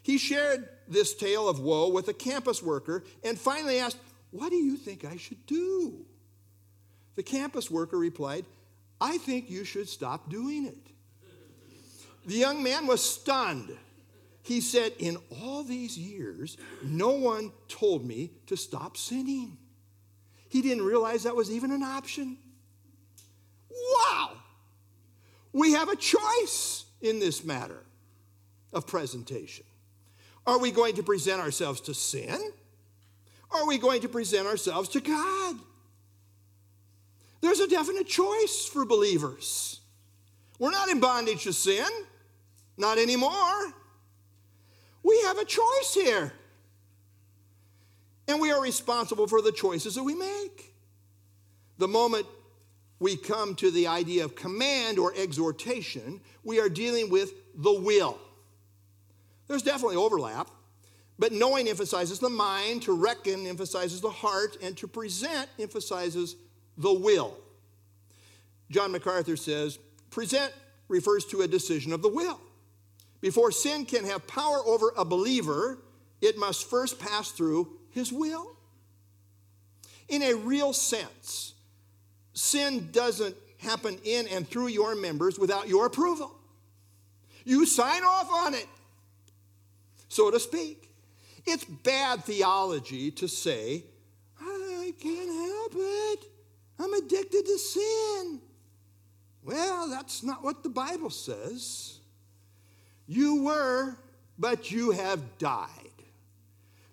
[0.01, 3.97] He shared this tale of woe with a campus worker and finally asked,
[4.31, 6.05] What do you think I should do?
[7.19, 8.45] The campus worker replied,
[9.01, 10.87] I think you should stop doing it.
[12.25, 13.75] The young man was stunned.
[14.41, 19.57] He said, In all these years, no one told me to stop sinning.
[20.47, 22.37] He didn't realize that was even an option.
[23.69, 24.37] Wow!
[25.51, 27.83] We have a choice in this matter
[28.71, 29.65] of presentation.
[30.47, 32.39] Are we going to present ourselves to sin?
[33.51, 35.57] Are we going to present ourselves to God?
[37.41, 39.79] There's a definite choice for believers.
[40.57, 41.87] We're not in bondage to sin,
[42.77, 43.73] not anymore.
[45.03, 46.33] We have a choice here.
[48.27, 50.73] And we are responsible for the choices that we make.
[51.77, 52.27] The moment
[52.99, 58.19] we come to the idea of command or exhortation, we are dealing with the will.
[59.47, 60.49] There's definitely overlap,
[61.17, 66.35] but knowing emphasizes the mind, to reckon emphasizes the heart, and to present emphasizes
[66.79, 67.37] the will.
[68.71, 69.77] John MacArthur says,
[70.09, 70.51] present
[70.87, 72.39] refers to a decision of the will.
[73.21, 75.77] Before sin can have power over a believer,
[76.21, 78.55] it must first pass through his will.
[80.07, 81.53] In a real sense,
[82.33, 86.33] sin doesn't happen in and through your members without your approval.
[87.45, 88.67] You sign off on it
[90.09, 90.91] so to speak.
[91.45, 93.83] It's bad theology to say,
[94.41, 96.25] I can't help it.
[96.79, 98.39] I'm addicted to sin.
[99.43, 101.99] Well, that's not what the Bible says.
[103.07, 103.97] You were,
[104.37, 105.67] but you have died.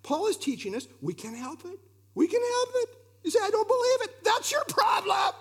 [0.02, 1.78] Paul is teaching us we can help it.
[2.14, 2.88] We can help it.
[3.24, 4.24] You say, I don't believe it.
[4.24, 5.34] That's your problem.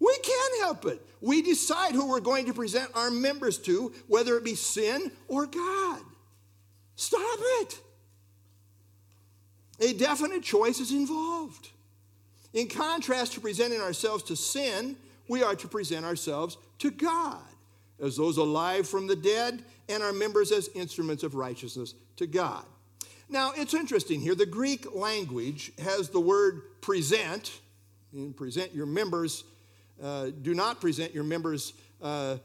[0.00, 1.00] We can help it.
[1.20, 5.46] We decide who we're going to present our members to, whether it be sin or
[5.46, 6.00] God.
[6.96, 7.78] Stop it.
[9.80, 11.70] A definite choice is involved.
[12.54, 14.96] In contrast to presenting ourselves to sin,
[15.28, 17.42] we are to present ourselves to God
[18.00, 22.64] as those alive from the dead and our members as instruments of righteousness to God.
[23.28, 24.34] Now, it's interesting here.
[24.34, 27.60] The Greek language has the word present,
[28.12, 29.44] and present your members
[30.02, 32.36] uh, do not present your members uh,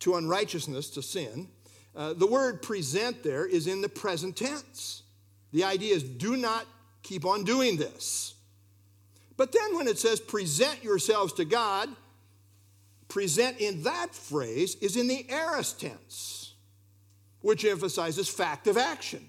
[0.00, 1.48] to unrighteousness, to sin.
[1.94, 5.02] Uh, the word present there is in the present tense.
[5.52, 6.66] The idea is do not
[7.02, 8.35] keep on doing this.
[9.36, 11.88] But then when it says present yourselves to God,
[13.08, 16.54] present in that phrase is in the aorist tense,
[17.40, 19.26] which emphasizes fact of action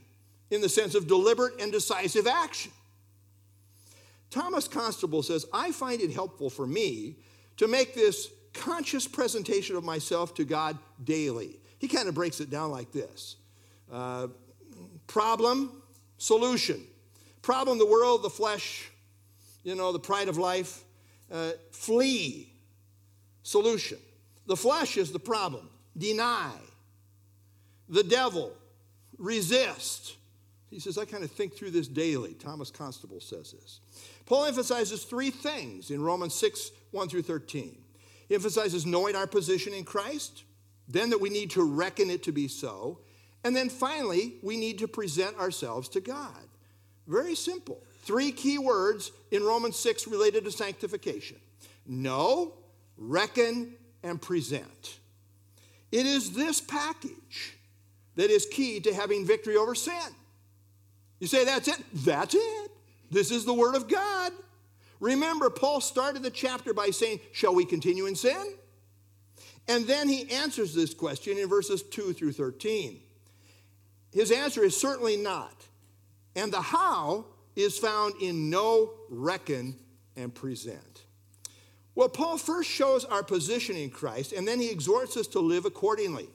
[0.50, 2.72] in the sense of deliberate and decisive action.
[4.30, 7.16] Thomas Constable says, I find it helpful for me
[7.58, 11.60] to make this conscious presentation of myself to God daily.
[11.80, 13.36] He kind of breaks it down like this
[13.92, 14.28] uh,
[15.06, 15.82] problem,
[16.18, 16.84] solution.
[17.42, 18.90] Problem, the world, the flesh,
[19.68, 20.86] you know, the pride of life.
[21.30, 22.54] Uh, flee,
[23.44, 23.98] solution.
[24.46, 25.70] The flesh is the problem.
[25.98, 26.54] Deny.
[27.90, 28.54] The devil,
[29.18, 30.16] resist.
[30.70, 32.34] He says, I kind of think through this daily.
[32.36, 33.82] Thomas Constable says this.
[34.26, 37.78] Paul emphasizes three things in Romans 6 1 through 13.
[38.30, 40.44] He emphasizes knowing our position in Christ,
[40.88, 43.00] then that we need to reckon it to be so,
[43.44, 46.48] and then finally, we need to present ourselves to God.
[47.06, 47.82] Very simple.
[48.08, 51.38] Three key words in Romans 6 related to sanctification
[51.86, 52.54] know,
[52.98, 54.98] reckon, and present.
[55.92, 57.58] It is this package
[58.16, 60.16] that is key to having victory over sin.
[61.20, 61.82] You say, that's it?
[61.94, 62.72] That's it.
[63.12, 64.32] This is the Word of God.
[65.02, 68.54] Remember, Paul started the chapter by saying, Shall we continue in sin?
[69.68, 73.00] And then he answers this question in verses 2 through 13.
[74.14, 75.66] His answer is certainly not.
[76.36, 77.26] And the how
[77.58, 79.76] is found in know, reckon,
[80.16, 81.04] and present.
[81.96, 85.66] Well, Paul first shows our position in Christ, and then he exhorts us to live
[85.66, 86.30] accordingly.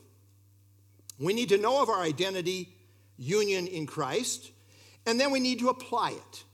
[1.21, 2.75] We need to know of our identity,
[3.17, 4.51] union in Christ,
[5.07, 6.45] and then we need to apply it.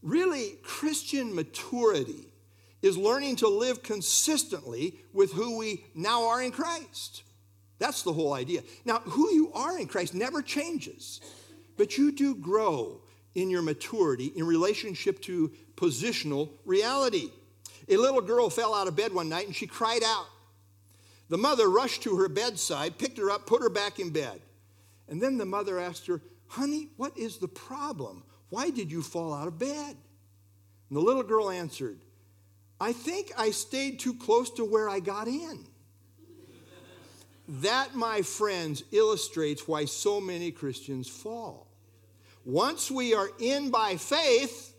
[0.00, 2.32] Really, Christian maturity
[2.80, 7.24] is learning to live consistently with who we now are in Christ.
[7.78, 8.62] That's the whole idea.
[8.86, 11.20] Now, who you are in Christ never changes,
[11.76, 13.02] but you do grow
[13.40, 17.30] in your maturity in relationship to positional reality.
[17.88, 20.26] A little girl fell out of bed one night and she cried out.
[21.28, 24.40] The mother rushed to her bedside, picked her up, put her back in bed.
[25.08, 28.24] And then the mother asked her, Honey, what is the problem?
[28.48, 29.96] Why did you fall out of bed?
[30.88, 32.00] And the little girl answered,
[32.80, 35.66] I think I stayed too close to where I got in.
[37.48, 41.67] That, my friends, illustrates why so many Christians fall.
[42.44, 44.74] Once we are in by faith,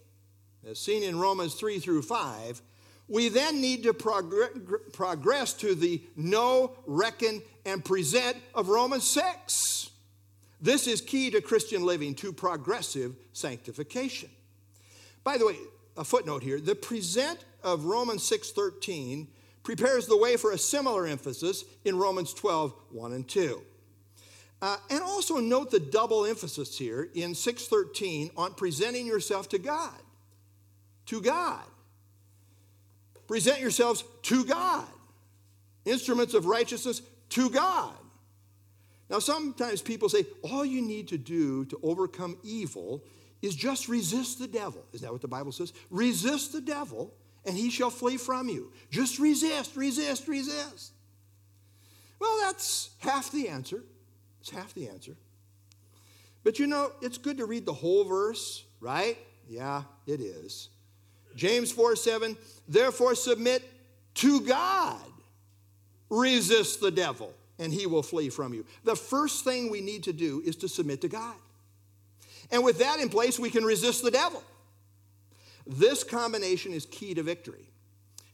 [0.68, 2.62] as seen in Romans 3 through 5,
[3.08, 9.90] we then need to progress to the know, reckon, and present of Romans 6.
[10.62, 14.30] This is key to Christian living, to progressive sanctification.
[15.24, 15.58] By the way,
[15.98, 19.28] a footnote here the present of Romans 6:13
[19.64, 23.62] prepares the way for a similar emphasis in Romans 12, 1 and 2.
[24.62, 30.00] Uh, and also note the double emphasis here in 613 on presenting yourself to God.
[31.08, 31.64] To God.
[33.28, 34.88] Present yourselves to God.
[35.86, 37.96] Instruments of righteousness to God.
[39.10, 43.04] Now, sometimes people say all you need to do to overcome evil
[43.42, 44.86] is just resist the devil.
[44.94, 45.74] Is that what the Bible says?
[45.90, 47.14] Resist the devil
[47.46, 48.72] and he shall flee from you.
[48.92, 50.92] Just resist, resist, resist.
[52.20, 53.84] Well, that's half the answer.
[54.42, 55.16] It's half the answer.
[56.44, 59.18] But you know, it's good to read the whole verse, right?
[59.48, 60.70] Yeah, it is.
[61.36, 62.38] James 4 7,
[62.68, 63.64] therefore submit
[64.16, 65.02] to God,
[66.10, 68.66] resist the devil, and he will flee from you.
[68.84, 71.36] The first thing we need to do is to submit to God.
[72.52, 74.44] And with that in place, we can resist the devil.
[75.68, 77.70] This combination is key to victory.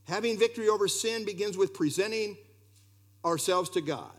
[0.06, 2.38] Having victory over sin begins with presenting
[3.26, 4.12] ourselves to God.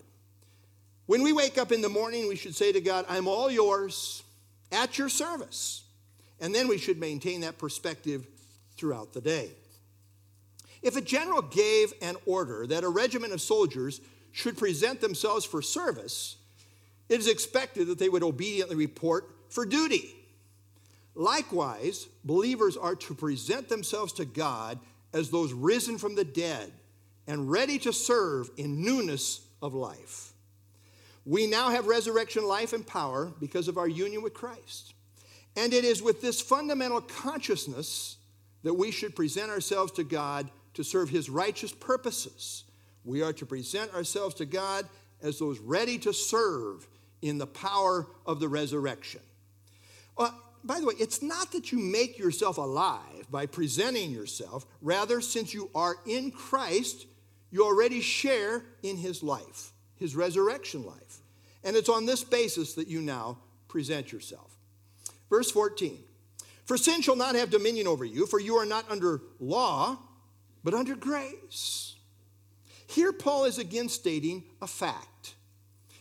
[1.07, 4.25] When we wake up in the morning, we should say to God, I'm all yours,
[4.73, 5.85] at your service.
[6.41, 8.27] And then we should maintain that perspective
[8.77, 9.51] throughout the day.
[10.83, 14.01] If a general gave an order that a regiment of soldiers
[14.33, 16.37] should present themselves for service,
[17.09, 20.15] it is expected that they would obediently report for duty.
[21.15, 24.79] Likewise, believers are to present themselves to God
[25.13, 26.73] as those risen from the dead
[27.27, 30.26] and ready to serve in newness of life.
[31.27, 34.95] We now have resurrection life and power because of our union with Christ.
[35.57, 38.17] And it is with this fundamental consciousness
[38.63, 42.65] that we should present ourselves to God to serve his righteous purposes.
[43.05, 44.87] We are to present ourselves to God
[45.23, 46.87] as those ready to serve
[47.23, 49.21] in the power of the resurrection.
[50.17, 50.31] Uh,
[50.63, 54.67] by the way, it's not that you make yourself alive by presenting yourself.
[54.83, 57.07] Rather, since you are in Christ,
[57.51, 61.19] you already share in his life, his resurrection life.
[61.65, 63.39] And it's on this basis that you now
[63.69, 64.57] present yourself.
[65.29, 65.99] Verse 14
[66.65, 69.99] For sin shall not have dominion over you, for you are not under law,
[70.63, 71.97] but under grace.
[72.89, 75.35] Here, Paul is again stating a fact.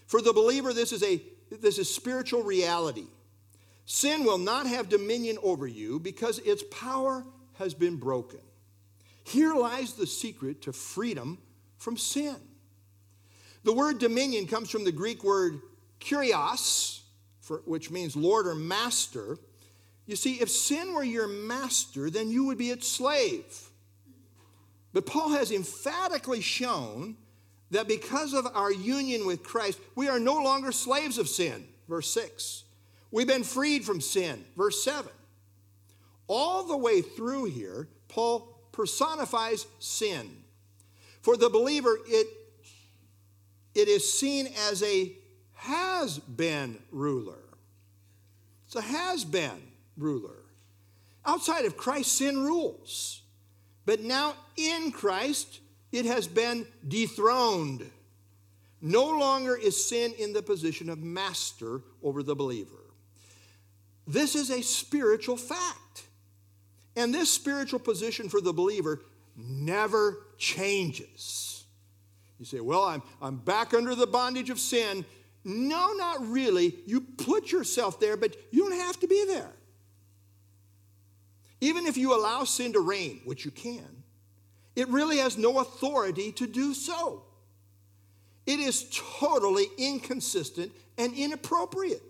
[0.06, 3.08] For the believer, this is a this is spiritual reality.
[3.86, 7.24] Sin will not have dominion over you because its power
[7.54, 8.40] has been broken.
[9.24, 11.40] Here lies the secret to freedom
[11.78, 12.36] from sin.
[13.66, 15.60] The word dominion comes from the Greek word
[16.00, 17.02] kurios,
[17.42, 19.40] for, which means lord or master.
[20.06, 23.72] You see, if sin were your master, then you would be its slave.
[24.94, 27.18] But Paul has emphatically shown
[27.72, 31.68] that because of our union with Christ, we are no longer slaves of sin.
[31.90, 32.66] Verse 6.
[33.10, 34.46] We've been freed from sin.
[34.56, 35.10] Verse 7.
[36.28, 40.44] All the way through here, Paul personifies sin.
[41.24, 42.28] For the believer, it,
[43.76, 45.12] it is seen as a
[45.54, 47.44] has been ruler.
[48.66, 49.62] It's a has been
[49.98, 50.44] ruler.
[51.26, 53.22] Outside of Christ, sin rules.
[53.86, 55.60] But now in Christ,
[55.92, 57.90] it has been dethroned.
[58.82, 62.94] No longer is sin in the position of master over the believer.
[64.08, 66.04] This is a spiritual fact.
[66.96, 69.02] And this spiritual position for the believer
[69.36, 71.55] never changes.
[72.40, 75.06] You say, Well, I'm, I'm back under the bondage of sin.
[75.44, 76.76] No, not really.
[76.86, 79.52] You put yourself there, but you don't have to be there.
[81.62, 84.04] Even if you allow sin to reign, which you can,
[84.76, 87.24] it really has no authority to do so.
[88.46, 92.04] It is totally inconsistent and inappropriate.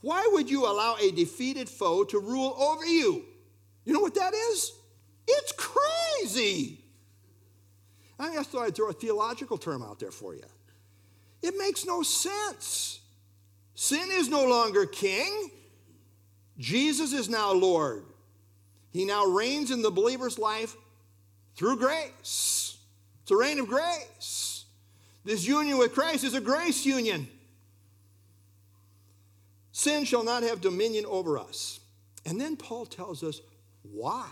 [0.00, 3.24] Why would you allow a defeated foe to rule over you?
[3.84, 4.72] You know what that is?
[5.26, 6.84] It's crazy.
[8.18, 10.44] I just thought I'd throw a theological term out there for you.
[11.42, 13.00] It makes no sense.
[13.74, 15.50] Sin is no longer king.
[16.58, 18.02] Jesus is now Lord.
[18.90, 20.74] He now reigns in the believer's life
[21.54, 22.78] through grace.
[23.22, 24.64] It's a reign of grace.
[25.24, 27.28] This union with Christ is a grace union.
[29.72, 31.78] Sin shall not have dominion over us.
[32.26, 33.40] And then Paul tells us
[33.82, 34.28] why.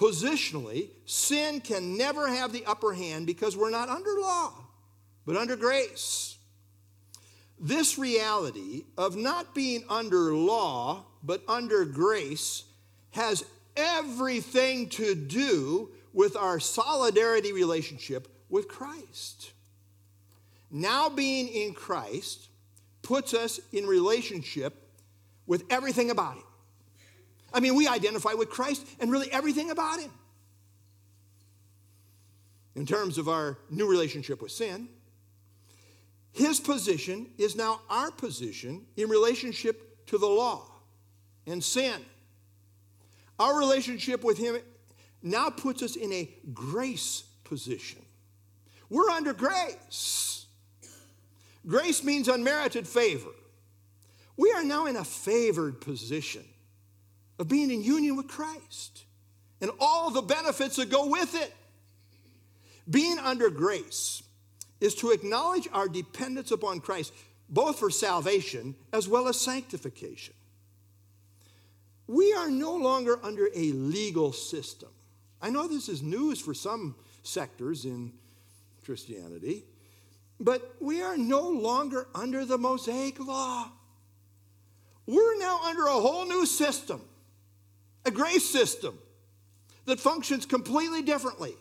[0.00, 4.54] Positionally, sin can never have the upper hand because we're not under law,
[5.26, 6.38] but under grace.
[7.60, 12.64] This reality of not being under law, but under grace,
[13.10, 13.44] has
[13.76, 19.52] everything to do with our solidarity relationship with Christ.
[20.70, 22.48] Now, being in Christ
[23.02, 24.82] puts us in relationship
[25.46, 26.44] with everything about Him.
[27.52, 30.10] I mean, we identify with Christ and really everything about Him.
[32.74, 34.88] In terms of our new relationship with sin,
[36.32, 40.70] His position is now our position in relationship to the law
[41.46, 42.04] and sin.
[43.38, 44.58] Our relationship with Him
[45.22, 48.02] now puts us in a grace position.
[48.88, 50.46] We're under grace.
[51.66, 53.30] Grace means unmerited favor.
[54.36, 56.44] We are now in a favored position
[57.40, 59.06] of being in union with Christ
[59.62, 61.52] and all the benefits that go with it.
[62.88, 64.22] Being under grace
[64.78, 67.14] is to acknowledge our dependence upon Christ,
[67.48, 70.34] both for salvation as well as sanctification.
[72.06, 74.90] We are no longer under a legal system.
[75.40, 78.12] I know this is news for some sectors in
[78.84, 79.64] Christianity,
[80.38, 83.70] but we are no longer under the Mosaic law.
[85.06, 87.00] We're now under a whole new system
[88.04, 88.98] a grace system
[89.86, 91.54] that functions completely differently.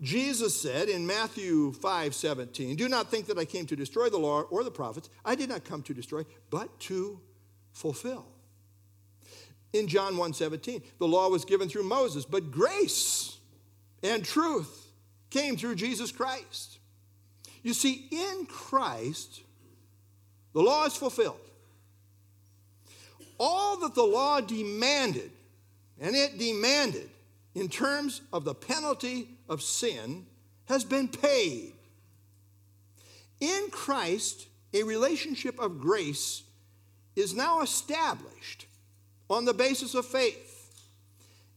[0.00, 4.18] Jesus said in Matthew 5 17, Do not think that I came to destroy the
[4.18, 5.10] law or the prophets.
[5.24, 7.20] I did not come to destroy, but to
[7.72, 8.26] fulfill.
[9.72, 13.38] In John 1 17, the law was given through Moses, but grace
[14.02, 14.90] and truth
[15.28, 16.78] came through Jesus Christ.
[17.62, 19.42] You see, in Christ,
[20.54, 21.49] the law is fulfilled
[23.40, 25.32] all that the law demanded,
[25.98, 27.08] and it demanded
[27.54, 30.26] in terms of the penalty of sin,
[30.66, 31.72] has been paid.
[33.40, 36.44] In Christ, a relationship of grace
[37.16, 38.66] is now established
[39.28, 40.46] on the basis of faith.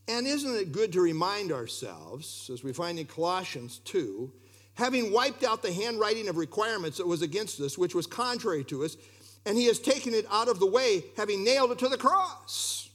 [0.08, 4.32] And isn't it good to remind ourselves, as we find in Colossians 2,
[4.74, 8.84] having wiped out the handwriting of requirements that was against us, which was contrary to
[8.84, 8.98] us,
[9.46, 12.90] and he has taken it out of the way, having nailed it to the cross.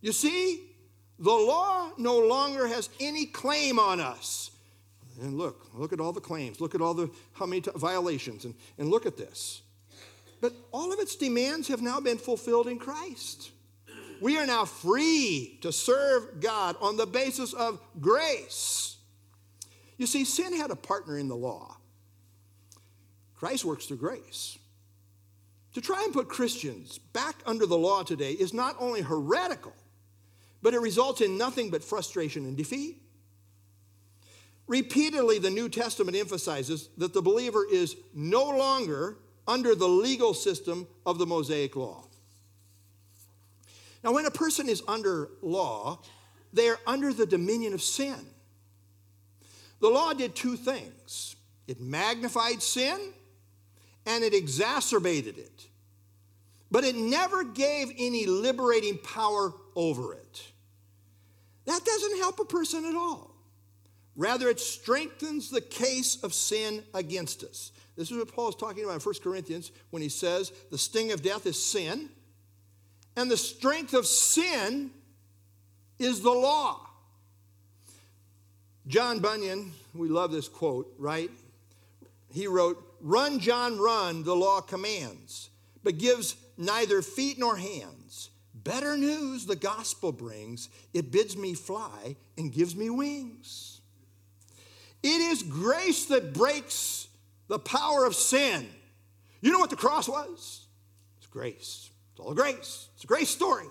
[0.00, 0.62] You see,
[1.18, 4.50] the law no longer has any claim on us.
[5.20, 6.60] And look, look at all the claims.
[6.60, 9.62] Look at all the how many t- violations, and, and look at this.
[10.40, 13.50] But all of its demands have now been fulfilled in Christ.
[14.20, 18.96] We are now free to serve God on the basis of grace.
[19.96, 21.76] You see, sin had a partner in the law.
[23.36, 24.58] Christ works through grace.
[25.74, 29.74] To try and put Christians back under the law today is not only heretical,
[30.62, 33.02] but it results in nothing but frustration and defeat.
[34.66, 39.16] Repeatedly, the New Testament emphasizes that the believer is no longer
[39.46, 42.04] under the legal system of the Mosaic law.
[44.04, 46.00] Now, when a person is under law,
[46.52, 48.26] they are under the dominion of sin.
[49.80, 52.98] The law did two things it magnified sin
[54.08, 55.66] and it exacerbated it.
[56.70, 60.42] But it never gave any liberating power over it.
[61.66, 63.34] That doesn't help a person at all.
[64.16, 67.70] Rather, it strengthens the case of sin against us.
[67.96, 71.12] This is what Paul is talking about in 1 Corinthians when he says the sting
[71.12, 72.08] of death is sin,
[73.14, 74.90] and the strength of sin
[75.98, 76.80] is the law.
[78.86, 81.30] John Bunyan, we love this quote, right?
[82.32, 85.50] He wrote, Run, John, run, the law commands,
[85.82, 88.30] but gives neither feet nor hands.
[88.54, 90.68] Better news the gospel brings.
[90.92, 93.80] It bids me fly and gives me wings.
[95.02, 97.08] It is grace that breaks
[97.46, 98.68] the power of sin.
[99.40, 100.66] You know what the cross was?
[101.18, 101.90] It's grace.
[102.12, 102.88] It's all grace.
[102.94, 103.66] It's a grace story.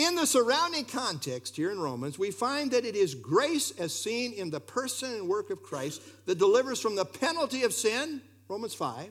[0.00, 4.32] In the surrounding context here in Romans, we find that it is grace as seen
[4.32, 8.72] in the person and work of Christ that delivers from the penalty of sin, Romans
[8.72, 9.10] 5,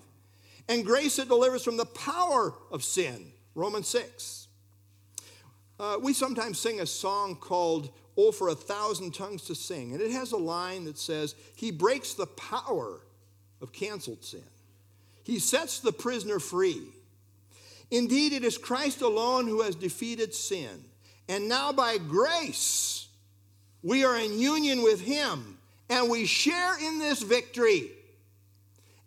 [0.68, 4.48] and grace that delivers from the power of sin, Romans 6.
[5.80, 10.02] Uh, we sometimes sing a song called Oh, for a Thousand Tongues to Sing, and
[10.02, 13.02] it has a line that says, He breaks the power
[13.62, 14.42] of canceled sin,
[15.24, 16.82] He sets the prisoner free.
[17.92, 20.86] Indeed, it is Christ alone who has defeated sin.
[21.28, 23.08] And now, by grace,
[23.82, 25.58] we are in union with Him
[25.90, 27.90] and we share in this victory.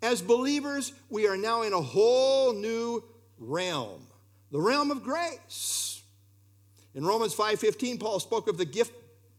[0.03, 3.05] As believers, we are now in a whole new
[3.39, 4.07] realm,
[4.51, 6.03] the realm of grace.
[6.95, 8.93] In Romans 5:15, Paul spoke of the gift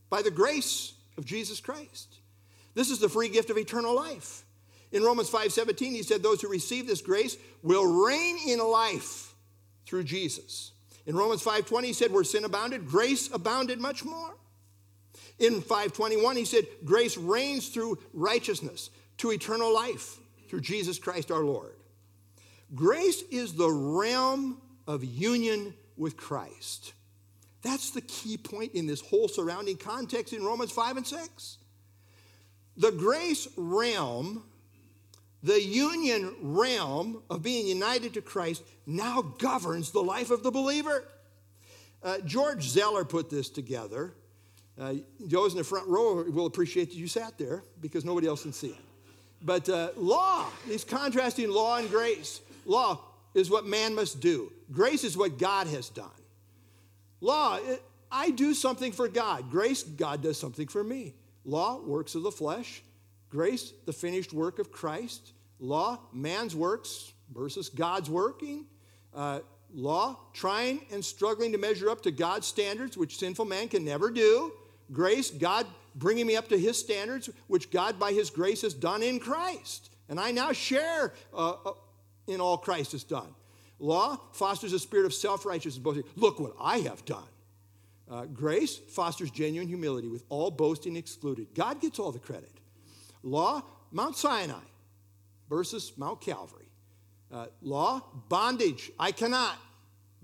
[0.10, 2.20] by the grace of Jesus Christ.
[2.76, 4.46] This is the free gift of eternal life.
[4.92, 9.33] In Romans 5:17, he said those who receive this grace will reign in life
[9.86, 10.72] through Jesus.
[11.06, 14.36] In Romans 5:20, he said where sin abounded, grace abounded much more.
[15.40, 21.44] In 521, he said, Grace reigns through righteousness to eternal life through Jesus Christ our
[21.44, 21.74] Lord.
[22.76, 26.94] Grace is the realm of union with Christ.
[27.62, 31.58] That's the key point in this whole surrounding context in Romans 5 and 6.
[32.76, 34.44] The grace realm,
[35.44, 41.04] the union realm of being united to Christ, now governs the life of the believer.
[42.02, 44.14] Uh, George Zeller put this together
[44.80, 48.42] uh, those in the front row will appreciate that you sat there because nobody else
[48.44, 48.82] can see it.
[49.42, 52.42] But uh, law, he's contrasting law and grace.
[52.66, 53.00] Law
[53.34, 56.10] is what man must do, grace is what God has done.
[57.22, 57.82] Law, it,
[58.12, 59.50] I do something for God.
[59.50, 61.16] Grace, God does something for me.
[61.46, 62.84] Law, works of the flesh.
[63.34, 65.34] Grace, the finished work of Christ.
[65.60, 68.68] Law, man's works versus God's working.
[69.12, 69.40] Uh,
[69.74, 74.12] law, trying and struggling to measure up to God's standards, which sinful man can never
[74.12, 74.54] do
[74.92, 75.66] grace, God
[75.96, 79.90] bringing me up to his standards, which God by his grace has done in Christ.
[80.10, 81.72] And I now share uh, uh,
[82.28, 83.34] in all Christ has done.
[83.80, 85.84] Law fosters a spirit of self righteousness.
[85.84, 86.04] Boasting.
[86.16, 87.24] Look what I have done.
[88.10, 91.48] Uh, grace fosters genuine humility with all boasting excluded.
[91.56, 92.52] God gets all the credit.
[93.24, 94.56] Law, Mount Sinai
[95.50, 96.68] versus Mount Calvary.
[97.32, 99.58] Uh, law, bondage, I cannot.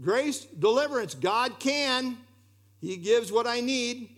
[0.01, 2.17] Grace, deliverance, God can.
[2.81, 4.17] He gives what I need.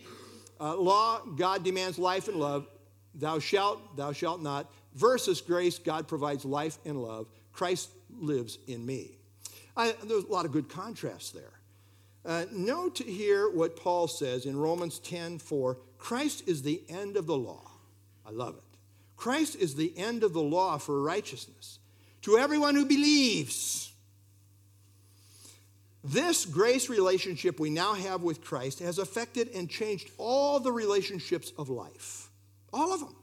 [0.60, 2.66] Uh, law, God demands life and love.
[3.14, 4.70] Thou shalt, thou shalt not.
[4.94, 7.26] Versus grace, God provides life and love.
[7.52, 9.18] Christ lives in me.
[9.76, 11.52] I, there's a lot of good contrast there.
[12.24, 17.26] Uh, note here what Paul says in Romans 10 4 Christ is the end of
[17.26, 17.70] the law.
[18.24, 18.71] I love it.
[19.22, 21.78] Christ is the end of the law for righteousness
[22.22, 23.92] to everyone who believes.
[26.02, 31.52] This grace relationship we now have with Christ has affected and changed all the relationships
[31.56, 32.30] of life.
[32.72, 33.14] All of them.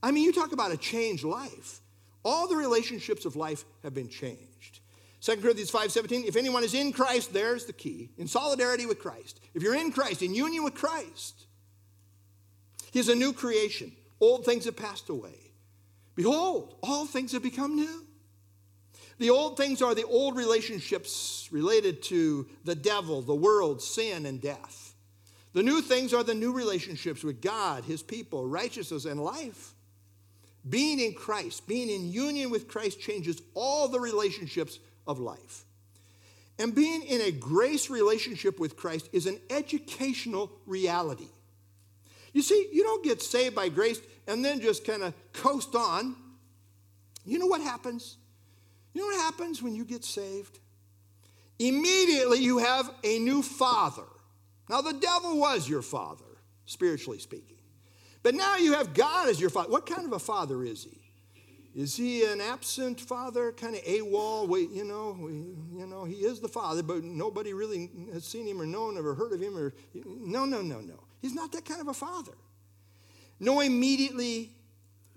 [0.00, 1.80] I mean, you talk about a changed life.
[2.24, 4.78] All the relationships of life have been changed.
[5.20, 8.10] 2 Corinthians 5:17, if anyone is in Christ, there's the key.
[8.18, 9.40] In solidarity with Christ.
[9.52, 11.46] If you're in Christ, in union with Christ,
[12.92, 13.96] He's a new creation.
[14.20, 15.52] Old things have passed away.
[16.14, 18.06] Behold, all things have become new.
[19.18, 24.40] The old things are the old relationships related to the devil, the world, sin, and
[24.40, 24.94] death.
[25.52, 29.74] The new things are the new relationships with God, His people, righteousness, and life.
[30.68, 35.64] Being in Christ, being in union with Christ, changes all the relationships of life.
[36.58, 41.28] And being in a grace relationship with Christ is an educational reality.
[42.34, 46.16] You see, you don't get saved by grace and then just kind of coast on.
[47.24, 48.18] You know what happens?
[48.92, 50.58] You know what happens when you get saved?
[51.58, 54.04] Immediately you have a new father.
[54.68, 56.24] Now, the devil was your father,
[56.66, 57.56] spiritually speaking.
[58.22, 59.70] But now you have God as your father.
[59.70, 61.00] What kind of a father is he?
[61.80, 64.48] Is he an absent father, kind of AWOL?
[64.48, 65.32] We, you know, we,
[65.78, 69.14] you know, he is the father, but nobody really has seen him or known or
[69.14, 69.56] heard of him.
[69.56, 71.00] Or no, no, no, no.
[71.24, 72.34] He's not that kind of a father.
[73.40, 74.50] No, immediately,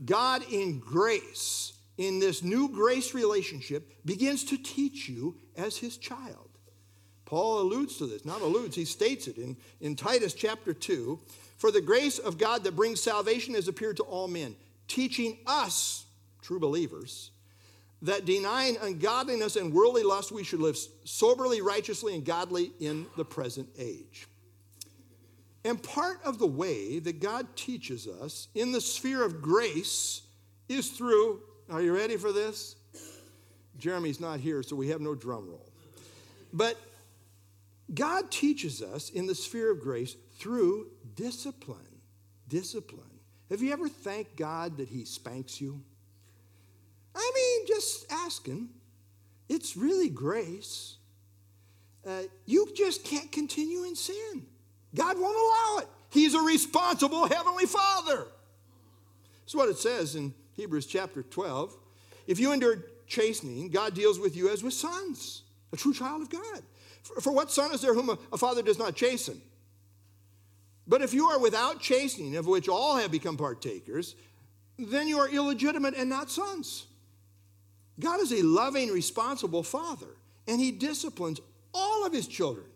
[0.05, 6.47] God in grace in this new grace relationship begins to teach you as his child.
[7.25, 11.19] Paul alludes to this, not alludes, he states it in, in Titus chapter 2.
[11.57, 14.55] For the grace of God that brings salvation has appeared to all men,
[14.87, 16.05] teaching us,
[16.41, 17.31] true believers,
[18.01, 23.25] that denying ungodliness and worldly lust, we should live soberly, righteously, and godly in the
[23.25, 24.25] present age.
[25.67, 30.21] And part of the way that God teaches us in the sphere of grace
[30.69, 32.77] is through are you ready for this?
[33.77, 35.69] Jeremy's not here, so we have no drum roll.
[36.53, 36.77] But
[37.93, 41.99] God teaches us in the sphere of grace through discipline.
[42.47, 43.19] Discipline.
[43.49, 45.83] Have you ever thanked God that He spanks you?
[47.13, 48.69] I mean, just asking.
[49.49, 50.95] It's really grace.
[52.07, 54.45] uh, you just can't continue in sin.
[54.95, 55.89] God won't allow it.
[56.09, 58.27] He's a responsible Heavenly Father.
[59.41, 61.75] That's what it says in Hebrews chapter 12.
[62.27, 66.29] If you endure chastening, God deals with you as with sons, a true child of
[66.29, 66.61] God.
[67.03, 69.41] For, for what son is there whom a, a father does not chasten?
[70.87, 74.15] But if you are without chastening, of which all have become partakers,
[74.79, 76.85] then you are illegitimate and not sons.
[77.99, 80.07] God is a loving, responsible father,
[80.47, 81.41] and he disciplines
[81.73, 82.67] all of his children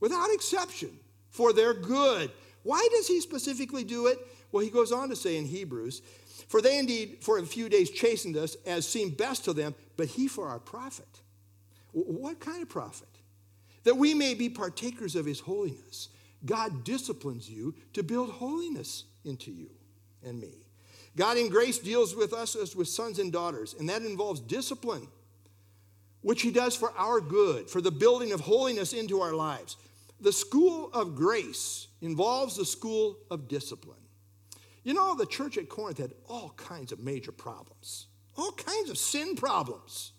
[0.00, 0.98] without exception
[1.36, 2.30] for their good.
[2.62, 4.18] Why does he specifically do it?
[4.50, 6.02] Well, he goes on to say in Hebrews,
[6.48, 10.08] For they indeed for a few days chastened us as seemed best to them, but
[10.08, 11.20] he for our profit.
[11.92, 13.08] What kind of profit?
[13.84, 16.08] That we may be partakers of his holiness.
[16.44, 19.70] God disciplines you to build holiness into you
[20.24, 20.66] and me.
[21.16, 25.08] God in grace deals with us as with sons and daughters, and that involves discipline,
[26.20, 29.76] which He does for our good, for the building of holiness into our lives.
[30.20, 33.98] The school of grace involves the school of discipline.
[34.82, 38.06] You know, the church at Corinth had all kinds of major problems,
[38.36, 40.12] all kinds of sin problems.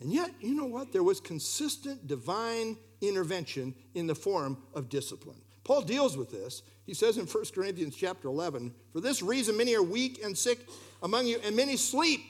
[0.00, 0.92] And yet, you know what?
[0.92, 5.40] There was consistent divine intervention in the form of discipline.
[5.64, 6.62] Paul deals with this.
[6.86, 10.58] He says in 1 Corinthians chapter 11, For this reason many are weak and sick
[11.02, 12.20] among you, and many sleep.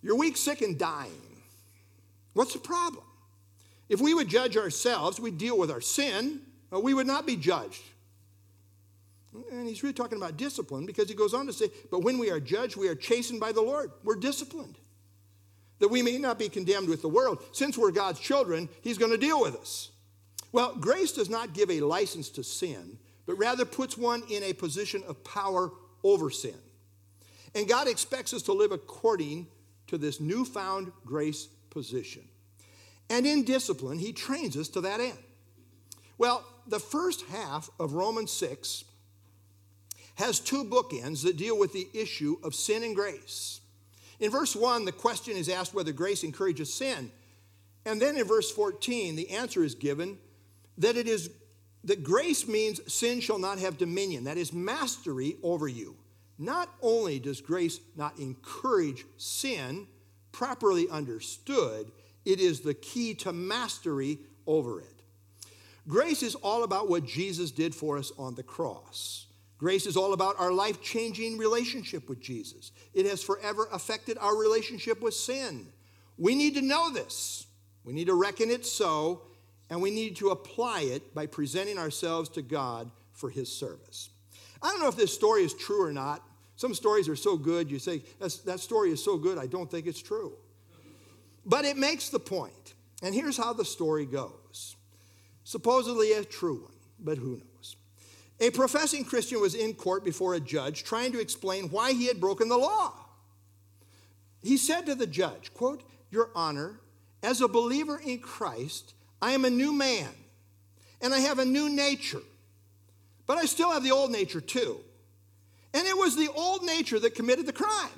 [0.00, 1.42] You're weak, sick, and dying.
[2.32, 3.04] What's the problem?
[3.88, 7.82] If we would judge ourselves, we'd deal with our sin, we would not be judged.
[9.50, 12.30] And he's really talking about discipline because he goes on to say, But when we
[12.30, 13.90] are judged, we are chastened by the Lord.
[14.02, 14.78] We're disciplined.
[15.78, 17.42] That we may not be condemned with the world.
[17.52, 19.90] Since we're God's children, he's going to deal with us.
[20.52, 24.54] Well, grace does not give a license to sin, but rather puts one in a
[24.54, 25.70] position of power
[26.02, 26.54] over sin.
[27.54, 29.48] And God expects us to live according
[29.88, 32.26] to this newfound grace position.
[33.08, 35.18] And in discipline, He trains us to that end.
[36.18, 38.84] Well, the first half of Romans 6
[40.16, 43.60] has two bookends that deal with the issue of sin and grace.
[44.18, 47.10] In verse 1, the question is asked whether grace encourages sin.
[47.84, 50.18] And then in verse 14, the answer is given
[50.78, 51.30] that it is
[51.84, 55.96] that grace means sin shall not have dominion, that is mastery over you.
[56.36, 59.86] Not only does grace not encourage sin,
[60.32, 61.92] properly understood,
[62.26, 65.02] it is the key to mastery over it.
[65.88, 69.26] Grace is all about what Jesus did for us on the cross.
[69.56, 72.72] Grace is all about our life changing relationship with Jesus.
[72.92, 75.68] It has forever affected our relationship with sin.
[76.18, 77.46] We need to know this.
[77.84, 79.22] We need to reckon it so
[79.70, 84.10] and we need to apply it by presenting ourselves to God for His service.
[84.62, 86.22] I don't know if this story is true or not.
[86.56, 89.86] Some stories are so good, you say, that story is so good, I don't think
[89.86, 90.36] it's true.
[91.46, 92.18] But it makes the.
[93.02, 94.76] And here's how the story goes
[95.44, 97.76] supposedly a true one, but who knows?
[98.40, 102.20] A professing Christian was in court before a judge trying to explain why he had
[102.20, 102.92] broken the law.
[104.42, 106.80] He said to the judge, quote, Your Honor,
[107.22, 110.10] as a believer in Christ, I am a new man
[111.00, 112.22] and I have a new nature.
[113.26, 114.80] But I still have the old nature too.
[115.72, 117.90] And it was the old nature that committed the crime.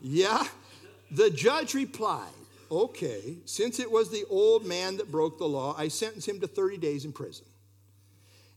[0.00, 0.44] Yeah,
[1.10, 2.28] the judge replied,
[2.70, 6.48] Okay, since it was the old man that broke the law, I sentence him to
[6.48, 7.46] 30 days in prison.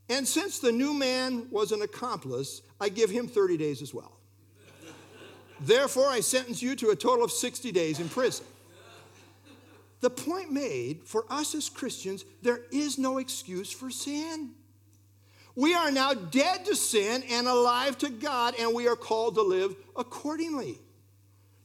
[0.10, 4.18] And since the new man was an accomplice, I give him 30 days as well.
[5.60, 8.46] Therefore, I sentence you to a total of 60 days in prison.
[10.02, 14.52] The point made for us as Christians, there is no excuse for sin.
[15.56, 19.42] We are now dead to sin and alive to God, and we are called to
[19.42, 20.80] live accordingly.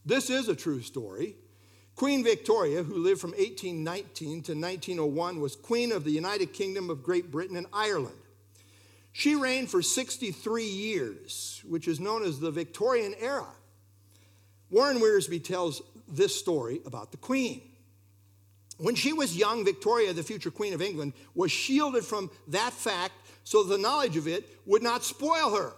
[0.04, 1.36] This is a true story.
[1.96, 7.02] Queen Victoria, who lived from 1819 to 1901, was Queen of the United Kingdom of
[7.02, 8.16] Great Britain and Ireland.
[9.12, 13.46] She reigned for 63 years, which is known as the Victorian era.
[14.70, 17.62] Warren Wiersbe tells this story about the Queen.
[18.78, 23.12] When she was young, Victoria, the future Queen of England, was shielded from that fact
[23.44, 25.74] so the knowledge of it would not spoil her.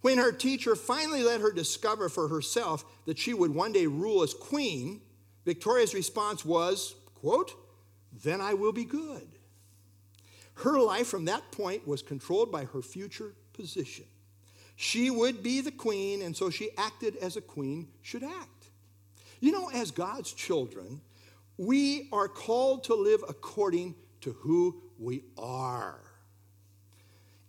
[0.00, 4.22] When her teacher finally let her discover for herself that she would one day rule
[4.22, 5.02] as queen,
[5.44, 7.52] Victoria's response was, quote,
[8.22, 9.28] then I will be good.
[10.54, 14.06] Her life from that point was controlled by her future position.
[14.76, 18.66] She would be the queen, and so she acted as a queen should act.
[19.40, 21.00] You know, as God's children,
[21.58, 26.00] we are called to live according to who we are.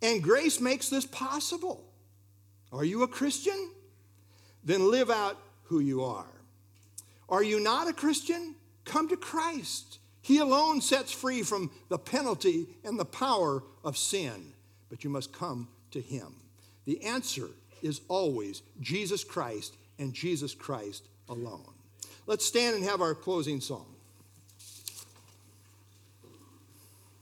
[0.02, 1.91] And grace makes this possible.
[2.72, 3.72] Are you a Christian?
[4.64, 6.28] Then live out who you are.
[7.28, 8.56] Are you not a Christian?
[8.86, 10.00] Come to Christ.
[10.22, 14.54] He alone sets free from the penalty and the power of sin,
[14.90, 16.36] but you must come to Him.
[16.86, 17.50] The answer
[17.82, 21.74] is always Jesus Christ and Jesus Christ alone.
[22.28, 23.88] Let's stand and have our closing song.